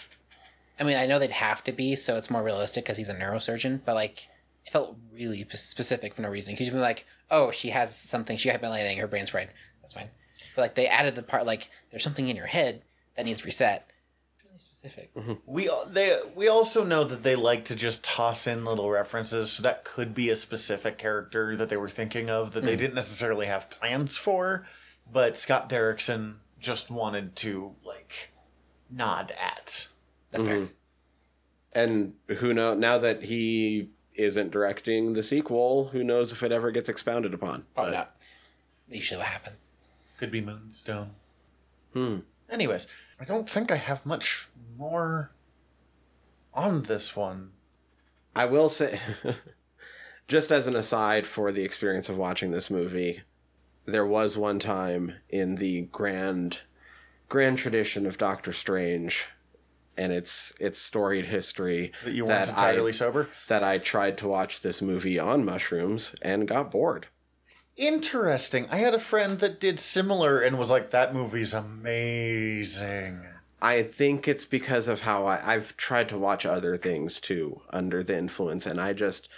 [0.79, 3.15] I mean, I know they'd have to be, so it's more realistic because he's a
[3.15, 3.81] neurosurgeon.
[3.85, 4.29] But like,
[4.65, 6.55] it felt really specific for no reason.
[6.55, 8.37] Because you'd be like, oh, she has something.
[8.37, 8.63] She hit.
[8.63, 9.51] Her brain's fried.
[9.83, 10.11] That's fine.
[10.55, 12.83] But like, they added the part like there's something in your head
[13.17, 13.91] that needs reset.
[14.45, 15.11] Really specific.
[15.47, 19.63] We they we also know that they like to just toss in little references, so
[19.63, 23.47] that could be a specific character that they were thinking of that they didn't necessarily
[23.47, 24.65] have plans for,
[25.11, 28.31] but Scott Derrickson just wanted to like
[28.91, 29.89] nod at.
[30.31, 30.57] That's fair.
[30.61, 30.69] Mhm.
[31.73, 36.71] And who know now that he isn't directing the sequel, who knows if it ever
[36.71, 37.67] gets expounded upon.
[37.75, 38.17] Probably But- not.
[38.89, 39.73] Usually, what happens.
[40.19, 41.17] Could be Moonstone.
[41.95, 42.19] Hmm.
[42.49, 42.87] Anyways,
[43.21, 45.33] I don't think I have much more
[46.53, 47.51] on this one.
[48.35, 48.99] I will say,
[50.29, 53.23] just as an aside for the experience of watching this movie,
[53.87, 56.63] there was one time in the grand,
[57.29, 59.29] grand tradition of Doctor Strange,
[59.97, 63.29] and its its storied history That you weren't that I- entirely sober.
[63.47, 67.07] that I tried to watch this movie on mushrooms and got bored.
[67.77, 68.67] Interesting.
[68.71, 73.27] I had a friend that did similar and was like, "That movie's amazing."
[73.61, 78.03] I think it's because of how I, I've tried to watch other things too under
[78.03, 79.29] the influence, and I just,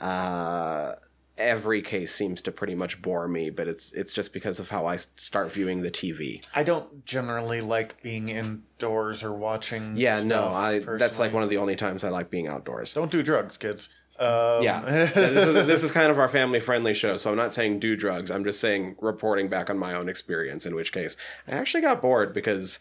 [0.00, 0.94] uh,
[1.38, 4.86] every case seems to pretty much bore me, but it's it's just because of how
[4.86, 6.44] I start viewing the TV.
[6.54, 9.96] I don't generally like being indoors or watching.
[9.96, 12.94] Yeah, no, I that's like one of the only times I like being outdoors.
[12.94, 13.88] Don't do drugs, kids.
[14.18, 14.80] Um, Yeah,
[15.14, 17.96] this is this is kind of our family friendly show, so I'm not saying do
[17.96, 18.30] drugs.
[18.30, 20.66] I'm just saying reporting back on my own experience.
[20.66, 22.78] In which case, I actually got bored because,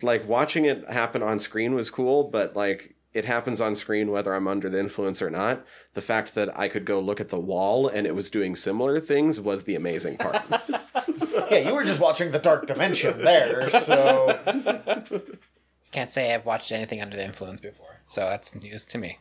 [0.00, 4.34] like, watching it happen on screen was cool, but like it happens on screen whether
[4.34, 5.64] I'm under the influence or not.
[5.94, 9.00] The fact that I could go look at the wall and it was doing similar
[9.00, 10.42] things was the amazing part.
[11.50, 14.38] yeah, you were just watching the Dark Dimension there, so
[15.92, 19.18] Can't say I've watched anything under the influence before, so that's news to me.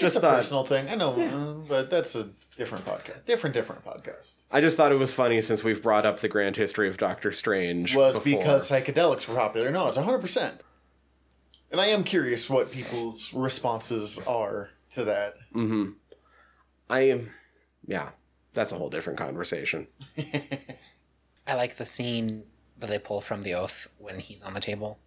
[0.00, 0.88] Just Just a thought- personal thing.
[0.88, 3.24] I know, uh, but that's a different podcast.
[3.26, 4.42] Different, different podcast.
[4.50, 7.32] I just thought it was funny since we've brought up the grand history of Doctor
[7.32, 7.94] Strange.
[7.96, 8.38] Was before.
[8.38, 9.70] because psychedelics were popular.
[9.70, 10.60] No, it's hundred percent.
[11.70, 15.34] And I am curious what people's responses are to that.
[15.54, 15.92] Mm-hmm.
[16.88, 17.30] I am,
[17.86, 18.10] yeah,
[18.52, 19.86] that's a whole different conversation.
[21.46, 22.42] I like the scene
[22.78, 24.98] that they pull from the oath when he's on the table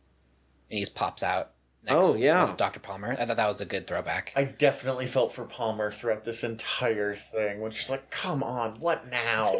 [0.70, 1.52] and he just pops out.
[1.84, 2.46] Next Oh, yeah.
[2.46, 2.80] with Dr.
[2.80, 3.16] Palmer.
[3.20, 4.32] I thought that was a good throwback.
[4.36, 9.08] I definitely felt for Palmer throughout this entire thing, when she's like, "Come on, what
[9.10, 9.52] now?"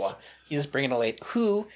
[0.48, 1.20] He's just bringing a late.
[1.28, 1.68] Who,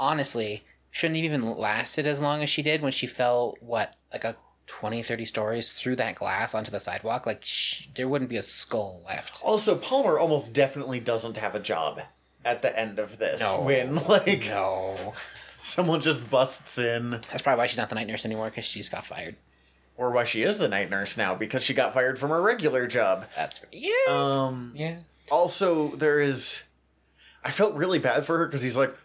[0.00, 4.24] honestly, shouldn't have even lasted as long as she did when she fell, what, like
[4.24, 7.26] a 20, 30 stories through that glass onto the sidewalk?
[7.26, 9.40] Like, sh- there wouldn't be a skull left.
[9.44, 12.00] Also, Palmer almost definitely doesn't have a job
[12.44, 13.40] at the end of this.
[13.40, 13.60] No.
[13.60, 15.14] When like No.
[15.56, 18.88] someone just busts in, That's probably why she's not the night nurse anymore because she's
[18.88, 19.36] got fired.
[19.98, 22.86] Or why she is the night nurse now because she got fired from her regular
[22.86, 23.26] job.
[23.36, 23.60] That's.
[23.70, 23.92] Yeah.
[24.08, 24.72] Um.
[24.74, 25.00] yeah.
[25.30, 26.62] Also, there is.
[27.44, 28.96] I felt really bad for her because he's like,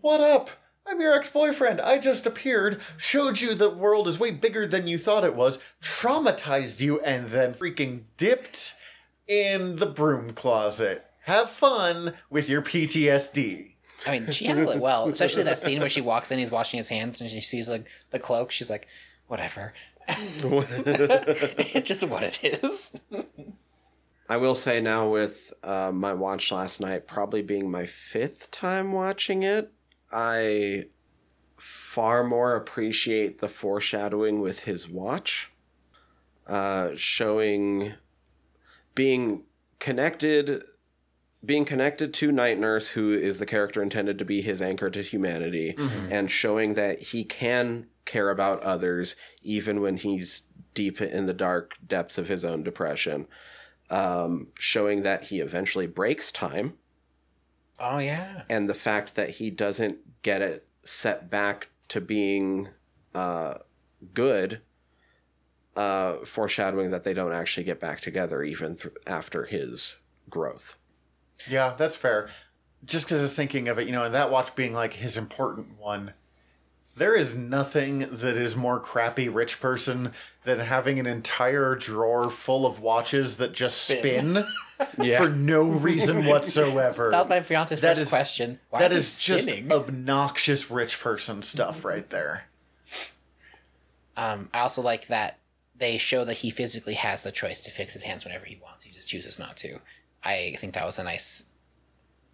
[0.00, 0.48] "What up?
[0.86, 1.80] I'm your ex-boyfriend.
[1.80, 5.58] I just appeared, showed you the world is way bigger than you thought it was,
[5.82, 8.74] traumatized you, and then freaking dipped
[9.26, 11.04] in the broom closet.
[11.24, 13.72] Have fun with your PTSD."
[14.06, 16.78] I mean, she handled it well, especially that scene where she walks in, he's washing
[16.78, 18.52] his hands, and she sees like the cloak.
[18.52, 18.86] She's like,
[19.26, 19.72] "Whatever."
[21.82, 22.94] Just what it is.
[24.28, 28.92] I will say now with uh, my watch last night, probably being my fifth time
[28.92, 29.72] watching it,
[30.12, 30.86] I
[31.56, 35.52] far more appreciate the foreshadowing with his watch,
[36.46, 37.94] uh, showing
[38.94, 39.44] being
[39.78, 40.62] connected,
[41.44, 45.02] being connected to Night Nurse, who is the character intended to be his anchor to
[45.02, 45.76] humanity,
[46.10, 50.42] and showing that he can care about others even when he's
[50.74, 53.26] deep in the dark depths of his own depression
[53.90, 56.74] um, showing that he eventually breaks time,
[57.78, 58.42] Oh yeah.
[58.48, 62.68] and the fact that he doesn't get it set back to being
[63.14, 63.58] uh,
[64.14, 64.60] good,
[65.76, 69.96] uh, foreshadowing that they don't actually get back together even th- after his
[70.28, 70.76] growth.
[71.48, 72.28] Yeah, that's fair.
[72.84, 75.16] Just because I was thinking of it, you know, and that watch being like his
[75.16, 76.14] important one.
[76.96, 80.12] There is nothing that is more crappy rich person
[80.44, 84.44] than having an entire drawer full of watches that just spin,
[84.98, 85.22] Yeah.
[85.22, 87.10] for no reason whatsoever.
[87.10, 88.60] That was my fiance's That first is- question.
[88.70, 92.44] Why that is is just obnoxious rich person stuff right there.
[94.16, 95.38] Um, I also like that
[95.76, 98.84] they show that he physically has the choice to fix his hands whenever he wants.
[98.84, 99.80] He just chooses not to.
[100.24, 101.44] I think that was a nice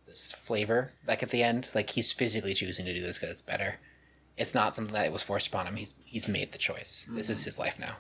[0.07, 0.93] this flavor.
[1.09, 3.77] Like at the end, like he's physically choosing to do this because it's better.
[4.37, 5.77] It's not something that it was forced upon him.
[5.77, 7.07] He's he's made the choice.
[7.11, 7.97] This is his life now.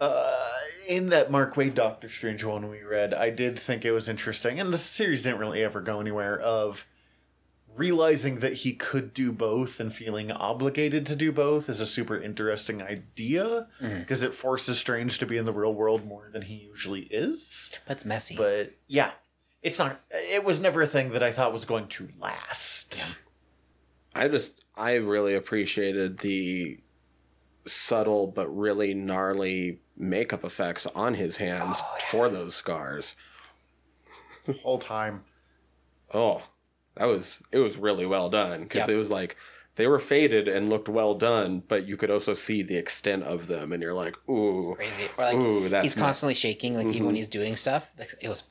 [0.00, 0.48] Uh,
[0.86, 4.60] in that Mark Waid Doctor Strange one we read, I did think it was interesting,
[4.60, 6.38] and the series didn't really ever go anywhere.
[6.38, 6.86] Of
[7.76, 12.20] realizing that he could do both and feeling obligated to do both is a super
[12.20, 16.54] interesting idea because it forces Strange to be in the real world more than he
[16.54, 17.78] usually is.
[17.86, 18.36] That's messy.
[18.36, 19.12] But yeah,
[19.62, 20.00] it's not.
[20.10, 23.16] It was never a thing that I thought was going to last.
[24.14, 26.78] I just, I really appreciated the
[27.66, 33.14] subtle but really gnarly makeup effects on his hands oh, for those scars.
[34.46, 35.24] The whole time.
[36.14, 36.42] Oh,
[36.94, 38.90] that was it was really well done because Yep.
[38.90, 39.36] it was like
[39.76, 43.46] they were faded and looked well done, but you could also see the extent of
[43.46, 45.08] them, and you're like, ooh, Crazy.
[45.16, 46.04] Or like Ooh, that's he's nice.
[46.04, 47.16] constantly shaking, like even when mm-hmm.
[47.16, 47.90] he's doing stuff.
[48.20, 48.44] It was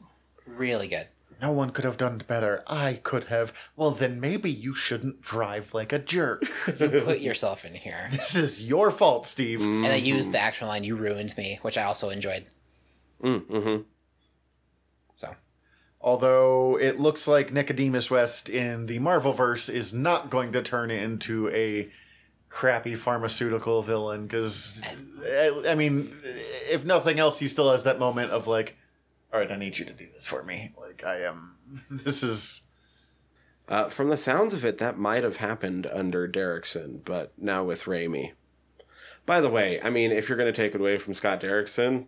[0.46, 1.08] really good.
[1.42, 2.64] No one could have done better.
[2.66, 3.54] I could have.
[3.76, 6.44] Well, then maybe you shouldn't drive like a jerk.
[6.80, 8.10] You put yourself in here.
[8.12, 9.62] this is your fault, Steve.
[9.62, 12.46] And they used the actual line, you ruined me, which I also enjoyed.
[13.22, 13.84] mm-hmm.
[15.16, 15.36] So
[16.02, 21.50] Although it looks like Nicodemus West in the Marvelverse is not going to turn into
[21.50, 21.90] a
[22.50, 24.82] crappy pharmaceutical villain because
[25.68, 26.16] I mean,
[26.70, 28.78] if nothing else, he still has that moment of like,
[29.34, 30.72] All right, I need you to do this for me.
[30.80, 31.56] Like I am.
[31.90, 32.64] This is.
[33.68, 37.84] Uh, from the sounds of it, that might have happened under Derrickson, but now with
[37.84, 38.32] Raimi.
[39.26, 42.06] By the way, I mean, if you're going to take it away from Scott Derrickson,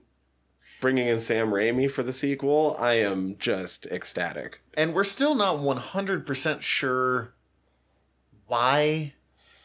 [0.79, 4.61] bringing in Sam Raimi for the sequel, I am just ecstatic.
[4.75, 7.33] And we're still not 100% sure
[8.47, 9.15] why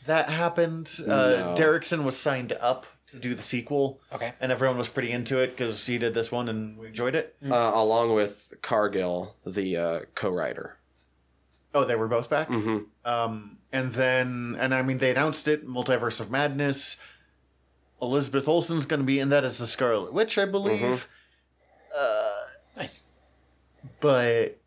[0.07, 0.91] that happened.
[1.07, 4.33] Uh, Derrickson was signed up to do the sequel, Okay.
[4.41, 7.37] and everyone was pretty into it because he did this one and we enjoyed it.
[7.45, 10.79] Uh, along with Cargill, the uh, co-writer.
[11.75, 12.49] Oh, they were both back?
[12.49, 16.97] hmm Um, and then, and I mean, they announced it Multiverse of Madness.
[18.01, 21.09] Elizabeth Olsen's going to be in that as the Scarlet Witch, I believe.
[21.97, 22.31] Uh,
[22.77, 23.05] Nice.
[24.01, 24.59] but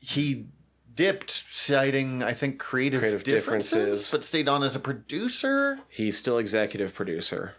[0.00, 0.46] he
[0.94, 4.10] dipped, citing, I think, creative, Creative differences, differences.
[4.10, 7.54] but stayed on as a producer, He's still executive producer.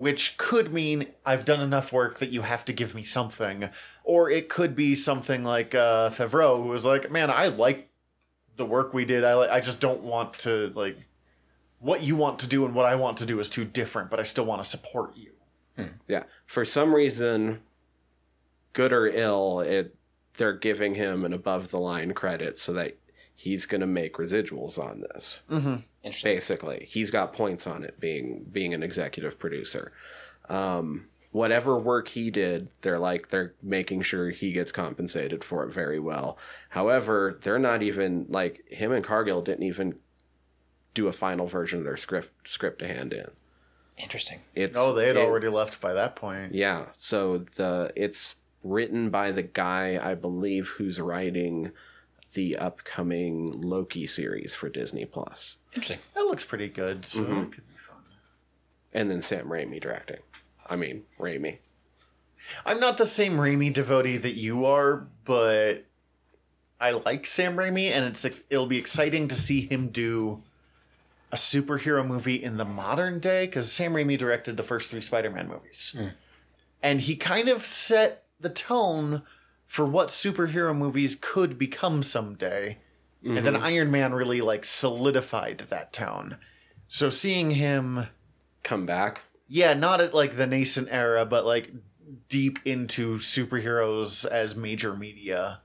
[0.00, 3.68] Which could mean I've done enough work that you have to give me something.
[4.02, 7.90] Or it could be something like uh, Favreau, who was like, man, I like
[8.56, 9.24] the work we did.
[9.24, 10.96] I, li- I just don't want to, like,
[11.80, 14.18] what you want to do and what I want to do is too different, but
[14.18, 15.32] I still want to support you.
[16.08, 16.24] Yeah.
[16.46, 17.60] For some reason,
[18.72, 19.96] good or ill, it
[20.38, 22.96] they're giving him an above the line credit so that
[23.34, 25.42] he's going to make residuals on this.
[25.50, 25.76] Mm-hmm.
[26.02, 26.34] Interesting.
[26.34, 29.92] Basically, he's got points on it being being an executive producer.
[30.48, 35.72] Um, whatever work he did, they're like they're making sure he gets compensated for it
[35.72, 36.38] very well.
[36.70, 39.96] However, they're not even like him and Cargill didn't even
[40.94, 43.30] do a final version of their script script to hand in.
[43.98, 44.40] Interesting.
[44.54, 46.54] It's Oh, they had it- already left by that point.
[46.54, 51.72] yeah, so the it's written by the guy I believe who's writing
[52.34, 55.98] the upcoming Loki series for Disney Plus, Interesting.
[56.14, 57.38] That looks pretty good, so Mm-hmm.
[57.42, 57.96] it could be fun.
[58.92, 60.18] and then Sam Raimi directing.
[60.68, 61.58] I mean Raimi.
[62.64, 65.84] I'm not the same Raimi devotee that you are, but
[66.80, 70.42] I like Sam Raimi, and it's it'll be exciting to see him do
[71.32, 75.48] a superhero movie in the modern day because Sam Raimi directed the first three Spider-Man
[75.48, 75.94] movies,
[76.82, 79.22] and he kind of set the tone
[79.66, 82.78] for what superhero movies could become someday,
[83.24, 86.38] and then Iron Man really like solidified that tone.
[86.88, 88.06] So seeing him
[88.62, 89.22] Come back.
[89.48, 91.70] yeah, not at like the nascent era, but like
[92.28, 95.60] deep into superheroes as major media.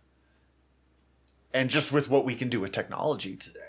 [1.54, 3.60] And just with what we can do with technology today.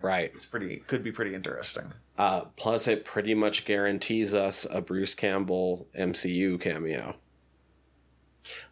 [0.00, 0.30] Right.
[0.34, 1.92] It's pretty could be pretty interesting.
[2.16, 7.16] Uh, plus, it pretty much guarantees us a Bruce Campbell MCU cameo.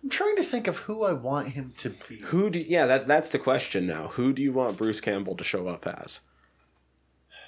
[0.03, 2.17] I'm trying to think of who I want him to be.
[2.17, 2.61] Who do?
[2.61, 4.09] Yeah, that that's the question now.
[4.09, 6.21] Who do you want Bruce Campbell to show up as?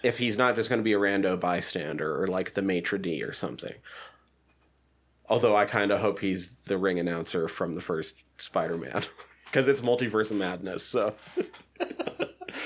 [0.03, 3.23] If he's not just going to be a rando bystander or like the maitre d
[3.23, 3.75] or something.
[5.29, 9.03] Although I kind of hope he's the ring announcer from the first Spider-Man
[9.45, 10.85] because it's multiverse madness.
[10.85, 11.15] So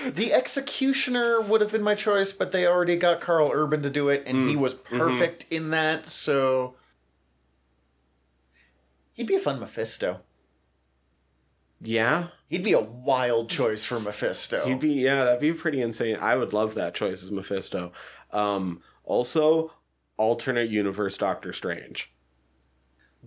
[0.06, 4.08] The Executioner would have been my choice, but they already got Karl Urban to do
[4.08, 4.98] it, and he mm, was mm-hmm.
[4.98, 6.74] perfect in that, so
[9.12, 10.20] he'd be a fun Mephisto.
[11.80, 14.66] yeah, He'd be a wild choice for Mephisto.
[14.66, 16.16] he'd be yeah, that'd be pretty insane.
[16.20, 17.92] I would love that choice as Mephisto.
[18.30, 19.72] Um, also,
[20.16, 22.12] alternate universe Doctor Strange.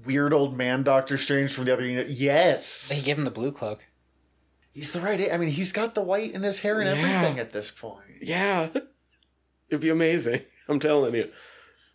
[0.05, 2.07] weird old man Doctor Strange from the other unit.
[2.09, 3.88] Yes, They give him the blue cloak.
[4.71, 5.31] he's the right.
[5.33, 7.05] I mean, he's got the white in his hair and Yeah.
[7.05, 7.99] everything at this point.
[8.21, 8.69] Yeah,
[9.69, 10.41] it'd be amazing.
[10.69, 11.31] I'm telling you.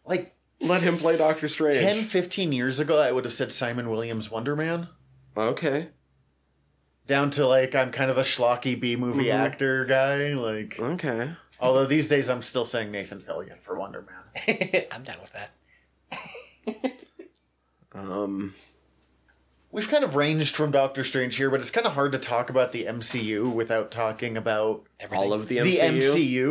[0.05, 1.76] Like Let him play Doctor Strange.
[1.76, 4.88] 10, 15 years ago, I would have said Simon Williams Wonder Man.
[5.36, 5.88] Okay.
[7.06, 9.34] Down to like I'm kind of a schlocky B movie Mhm.
[9.34, 10.34] actor guy.
[10.34, 11.30] Like, Okay.
[11.58, 14.84] although these days I'm still saying Nathan Fillion for Wonder Man.
[14.92, 15.50] I'm down with that.
[17.94, 18.54] Um.
[19.72, 22.50] We've kind of ranged from Doctor Strange here, but it's kind of hard to talk
[22.50, 25.24] about the MCU without talking about Everything.
[25.26, 26.00] All of the the MCU.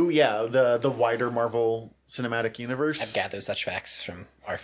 [0.07, 0.13] MCU.
[0.13, 3.01] Yeah, the the wider Marvel Cinematic Universe.
[3.01, 4.59] I've gathered such facts from our.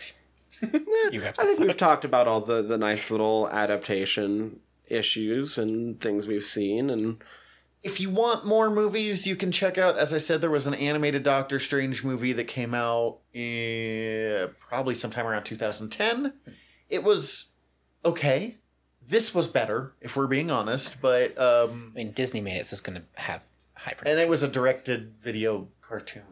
[1.11, 5.99] you have I think we've talked about all the the nice little adaptation issues and
[5.99, 7.23] things we've seen, and
[7.85, 9.95] if you want more movies, you can check out.
[9.95, 14.95] As I said, there was an animated Doctor Strange movie that came out in, probably
[14.95, 16.33] sometime around 2010.
[16.89, 17.45] It was
[18.03, 18.57] okay.
[19.07, 22.73] This was better, if we're being honest, but um, I mean, Disney made it, so
[22.73, 23.43] it's going to have
[23.75, 26.23] high and it was a directed video cartoon,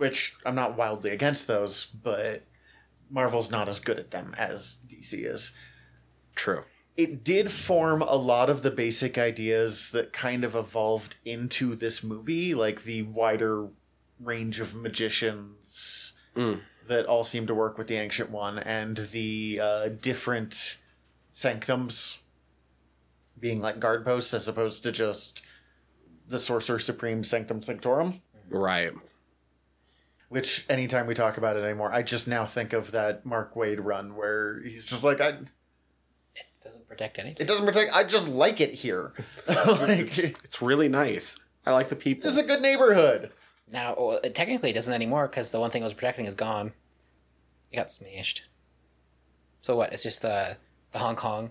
[0.00, 2.44] which I'm not wildly against those, but
[3.10, 5.52] Marvel's not as good at them as DC is.
[6.34, 6.62] true.
[6.96, 12.02] it did form a lot of the basic ideas that kind of evolved into this
[12.02, 13.68] movie, like the wider
[14.18, 16.60] range of magicians Mm.
[16.86, 20.78] that all seem to work with the Ancient One, and the uh, different
[21.32, 22.18] sanctums
[23.38, 25.42] being like guard posts as opposed to just
[26.28, 28.22] the Sorcerer Supreme Sanctum Sanctorum.
[28.48, 28.92] Right.
[30.30, 33.78] Which anytime we talk about it anymore, I just now think of that Mark Waid
[33.84, 37.44] run where he's just like, I, It doesn't protect anything.
[37.44, 37.92] it doesn't protect.
[37.94, 39.12] I just like it here.
[39.48, 41.36] like, It's really nice.
[41.66, 42.22] I like the people.
[42.22, 43.32] this is a good neighborhood.
[43.70, 46.34] Now, well, it technically, it doesn't anymore because the one thing it was protecting is
[46.36, 46.72] gone.
[47.72, 48.42] It got smashed.
[49.60, 49.92] So what?
[49.92, 50.56] It's just the
[50.92, 51.50] the Hong Kong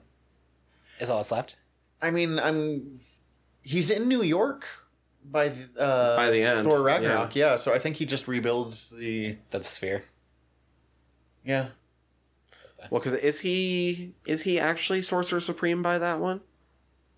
[1.00, 1.58] is all that's left.
[2.02, 3.00] I mean, I'm.
[3.62, 4.66] He's in New York
[5.24, 7.36] by the uh, By the end, Thor Ragnarok.
[7.36, 7.56] Yeah.
[7.56, 9.38] so I think he just rebuilds the.
[9.52, 10.06] The sphere.
[11.46, 11.68] Yeah,
[12.92, 16.42] Well, because is he is he actually Sorcerer Supreme by that one?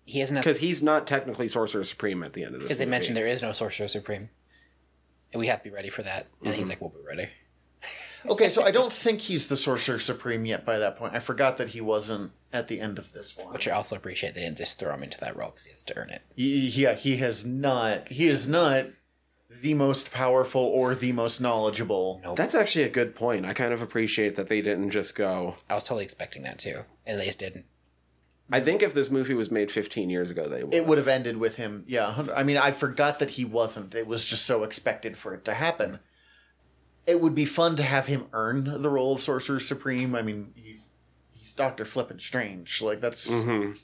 [0.04, 2.68] He hasn't Because he's not technically Sorcerer Supreme at the end of this.
[2.68, 4.30] because they mentioned there is no Sorcerer Supreme,
[5.32, 6.26] and we have to be ready for that.
[6.44, 7.28] And he's like, "We'll be ready."
[8.24, 11.14] Okay, so I don't think he's the Sorcerer Supreme yet by that point.
[11.14, 13.52] I forgot that he wasn't at the end of this one.
[13.52, 15.82] Which I also appreciate they didn't just throw him into that role because he has
[15.84, 16.22] to earn it.
[16.36, 18.08] Yeah, he has not.
[18.08, 18.86] He is not
[19.60, 22.20] the most powerful or the most knowledgeable.
[22.24, 22.36] Nope.
[22.36, 23.46] That's actually a good point.
[23.46, 25.56] I kind of appreciate that they didn't just go.
[25.68, 27.66] I was totally expecting that too, and they just didn't.
[28.50, 30.74] I think if this movie was made 15 years ago, they would.
[30.74, 31.84] It would have ended with him.
[31.86, 33.94] Yeah, I mean, I forgot that he wasn't.
[33.94, 36.00] It was just so expected for it to happen.
[37.06, 40.14] It would be fun to have him earn the role of Sorcerer Supreme.
[40.14, 40.90] I mean, he's
[41.52, 42.80] he's Doctor Flippin' Strange.
[42.82, 43.78] Like that's Mhm.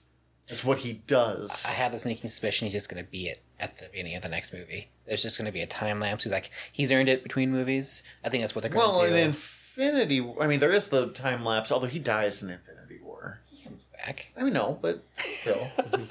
[0.49, 1.65] that's what he does.
[1.67, 4.23] I have the sneaking suspicion he's just going to be it at the beginning of
[4.23, 4.91] the next movie.
[5.07, 6.25] There's just going to be a time lapse.
[6.25, 8.03] He's like, he's earned it between movies.
[8.25, 9.15] I think that's what they're going well, to do.
[9.15, 11.71] in Infinity, I mean, there is the time lapse.
[11.71, 13.41] Although he dies in Infinity War.
[13.51, 14.33] he comes back.
[14.37, 15.69] I mean, no, but still.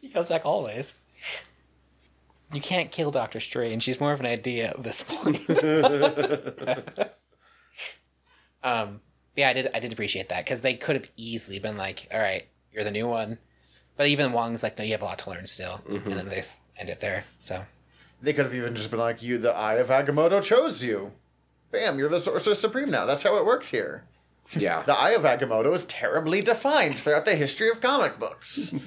[0.00, 0.94] He comes back always.
[2.52, 3.84] You can't kill Doctor Strange.
[3.84, 5.38] She's more of an idea at this point.
[8.64, 9.00] um,
[9.40, 9.68] yeah, I did.
[9.74, 12.90] I did appreciate that because they could have easily been like, "All right, you're the
[12.90, 13.38] new one,"
[13.96, 16.10] but even Wong's like, "No, you have a lot to learn still," and mm-hmm.
[16.10, 16.42] then they
[16.78, 17.24] end it there.
[17.38, 17.64] So
[18.22, 21.12] They could have even just been like, "You, the Eye of Agamotto chose you."
[21.72, 23.06] Bam, you're the Sorcerer Supreme now.
[23.06, 24.04] That's how it works here.
[24.56, 24.82] Yeah.
[24.82, 28.74] The Eye of Agamotto is terribly defined throughout the history of comic books.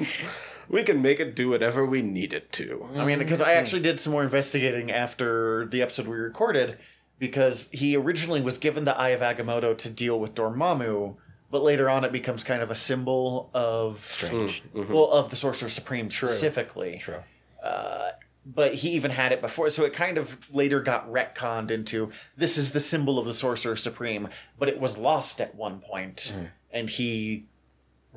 [0.70, 2.88] We can make it do whatever we need it to.
[2.95, 6.78] I mean, because I actually did some more investigating after the episode we recorded,
[7.24, 11.15] because he originally was given the Eye of Agamotto to deal with Dormammu,
[11.49, 14.61] but later on it becomes kind of a symbol of strange.
[14.74, 14.93] Hmm, mm-hmm.
[14.93, 16.97] well of the Sorcerer Supreme specifically.
[16.97, 17.24] True.
[17.63, 18.09] Uh,
[18.45, 22.57] but he even had it before, so it kind of later got retconned into this
[22.57, 24.28] is the symbol of the Sorcerer Supreme,
[24.59, 26.47] but it was lost at one point, hmm.
[26.71, 27.45] and he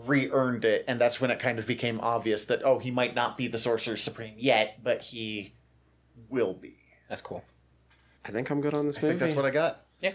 [0.05, 3.39] re-earned it, and that's when it kind of became obvious that oh, he might not
[3.39, 5.55] be the Sorcerer Supreme yet, but he
[6.29, 6.79] will be.
[7.09, 7.45] That's cool.
[8.27, 9.13] I think I'm good on this I movie.
[9.13, 9.83] think that's what I got.
[10.01, 10.13] Yeah.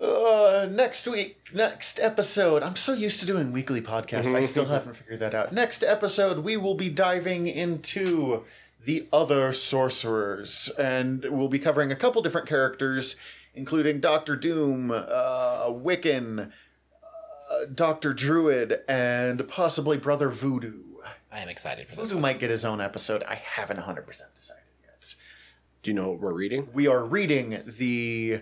[0.00, 2.62] Uh, next week, next episode.
[2.62, 4.32] I'm so used to doing weekly podcasts.
[4.34, 5.52] I still haven't figured that out.
[5.52, 8.44] Next episode, we will be diving into
[8.84, 13.16] the other sorcerers, and we'll be covering a couple different characters,
[13.54, 16.52] including Doctor Doom, uh, Wiccan,
[17.50, 20.82] uh, Doctor Druid, and possibly Brother Voodoo.
[21.32, 22.10] I am excited for this.
[22.10, 23.24] Voodoo might get his own episode.
[23.24, 24.65] I haven't 100% decided yet.
[25.86, 26.68] Do you know what we're reading?
[26.72, 28.40] we are reading the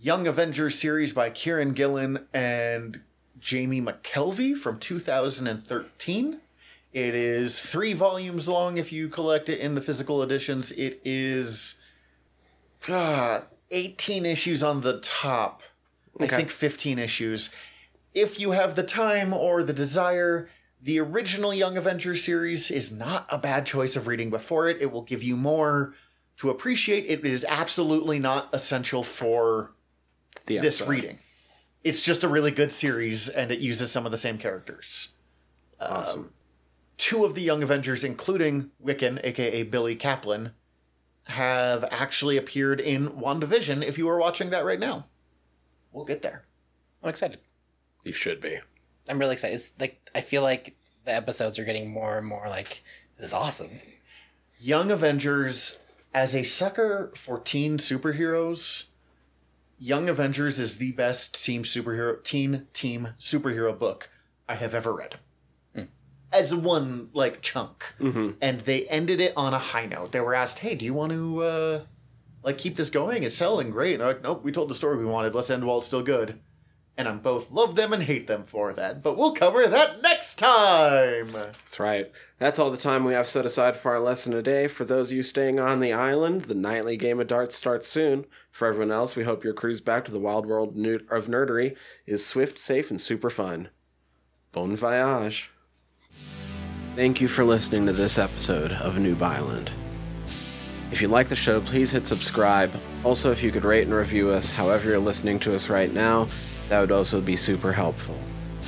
[0.00, 3.02] Young Avengers series by Kieron Gillen and
[3.38, 6.40] Jamie McKelvie from 2013.
[6.92, 10.72] It is three volumes long if you collect it in the physical editions.
[10.72, 11.76] It is
[12.88, 15.62] uh, 18 issues on the top.
[16.18, 17.50] I think 15 issues.
[18.12, 20.48] If you have the time or the desire,
[20.82, 24.78] the original Young Avengers series is not a bad choice of reading before it.
[24.80, 25.94] It will give you more
[26.38, 27.04] to appreciate.
[27.08, 29.72] It is absolutely not essential for
[30.46, 30.90] The this episode.
[30.90, 31.18] reading.
[31.84, 35.12] It's just a really good series and it uses some of the same characters.
[35.80, 36.20] Awesome.
[36.20, 36.30] Um,
[36.96, 40.52] two of the Young Avengers, including Wiccan, aka Billy Kaplan,
[41.24, 45.06] have actually appeared in WandaVision if you are watching that right now.
[45.92, 46.44] We'll get there.
[47.02, 47.38] I'm excited.
[48.04, 48.58] you should be.
[49.08, 49.54] I'm really excited.
[49.54, 52.82] It's like I feel like the episodes are getting more and more like
[53.16, 53.70] this is awesome.
[54.58, 55.78] Young Avengers,
[56.16, 58.86] as a sucker for teen superheroes,
[59.78, 64.08] Young Avengers is the best team superhero teen team superhero book
[64.48, 65.16] I have ever read.
[66.32, 67.94] As one like chunk,
[68.40, 70.12] and they ended it on a high note.
[70.12, 71.80] They were asked, "Hey, do you want to uh,
[72.42, 73.22] like keep this going?
[73.22, 75.34] It's selling great." And they're like, "Nope, we told the story we wanted.
[75.34, 76.40] Let's end while it's still good."
[76.98, 80.36] And I'm both love them and hate them for that, but we'll cover that next
[80.36, 81.30] time.
[81.32, 82.10] That's right.
[82.38, 84.66] That's all the time we have set aside for our lesson today.
[84.66, 88.24] For those of you staying on the island, the nightly game of darts starts soon.
[88.50, 91.76] For everyone else, we hope your cruise back to the wild world of nerdery
[92.06, 93.68] is swift, safe, and super fun.
[94.52, 95.50] Bon voyage.
[96.94, 99.70] Thank you for listening to this episode of Noob Island.
[100.90, 102.70] If you like the show, please hit subscribe.
[103.04, 106.26] Also, if you could rate and review us however you're listening to us right now,
[106.68, 108.16] that would also be super helpful.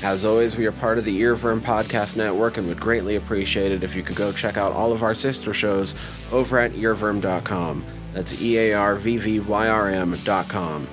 [0.02, 3.82] As always, we are part of the Earwyrm Podcast Network and would greatly appreciate it
[3.82, 5.94] if you could go check out all of our sister shows
[6.30, 7.84] over at earwyrm.com.
[8.12, 10.86] That's E A R V V Y R M.com.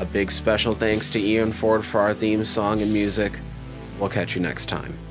[0.00, 3.38] A big special thanks to Ian Ford for our theme song and music.
[3.98, 5.03] We'll catch you next time.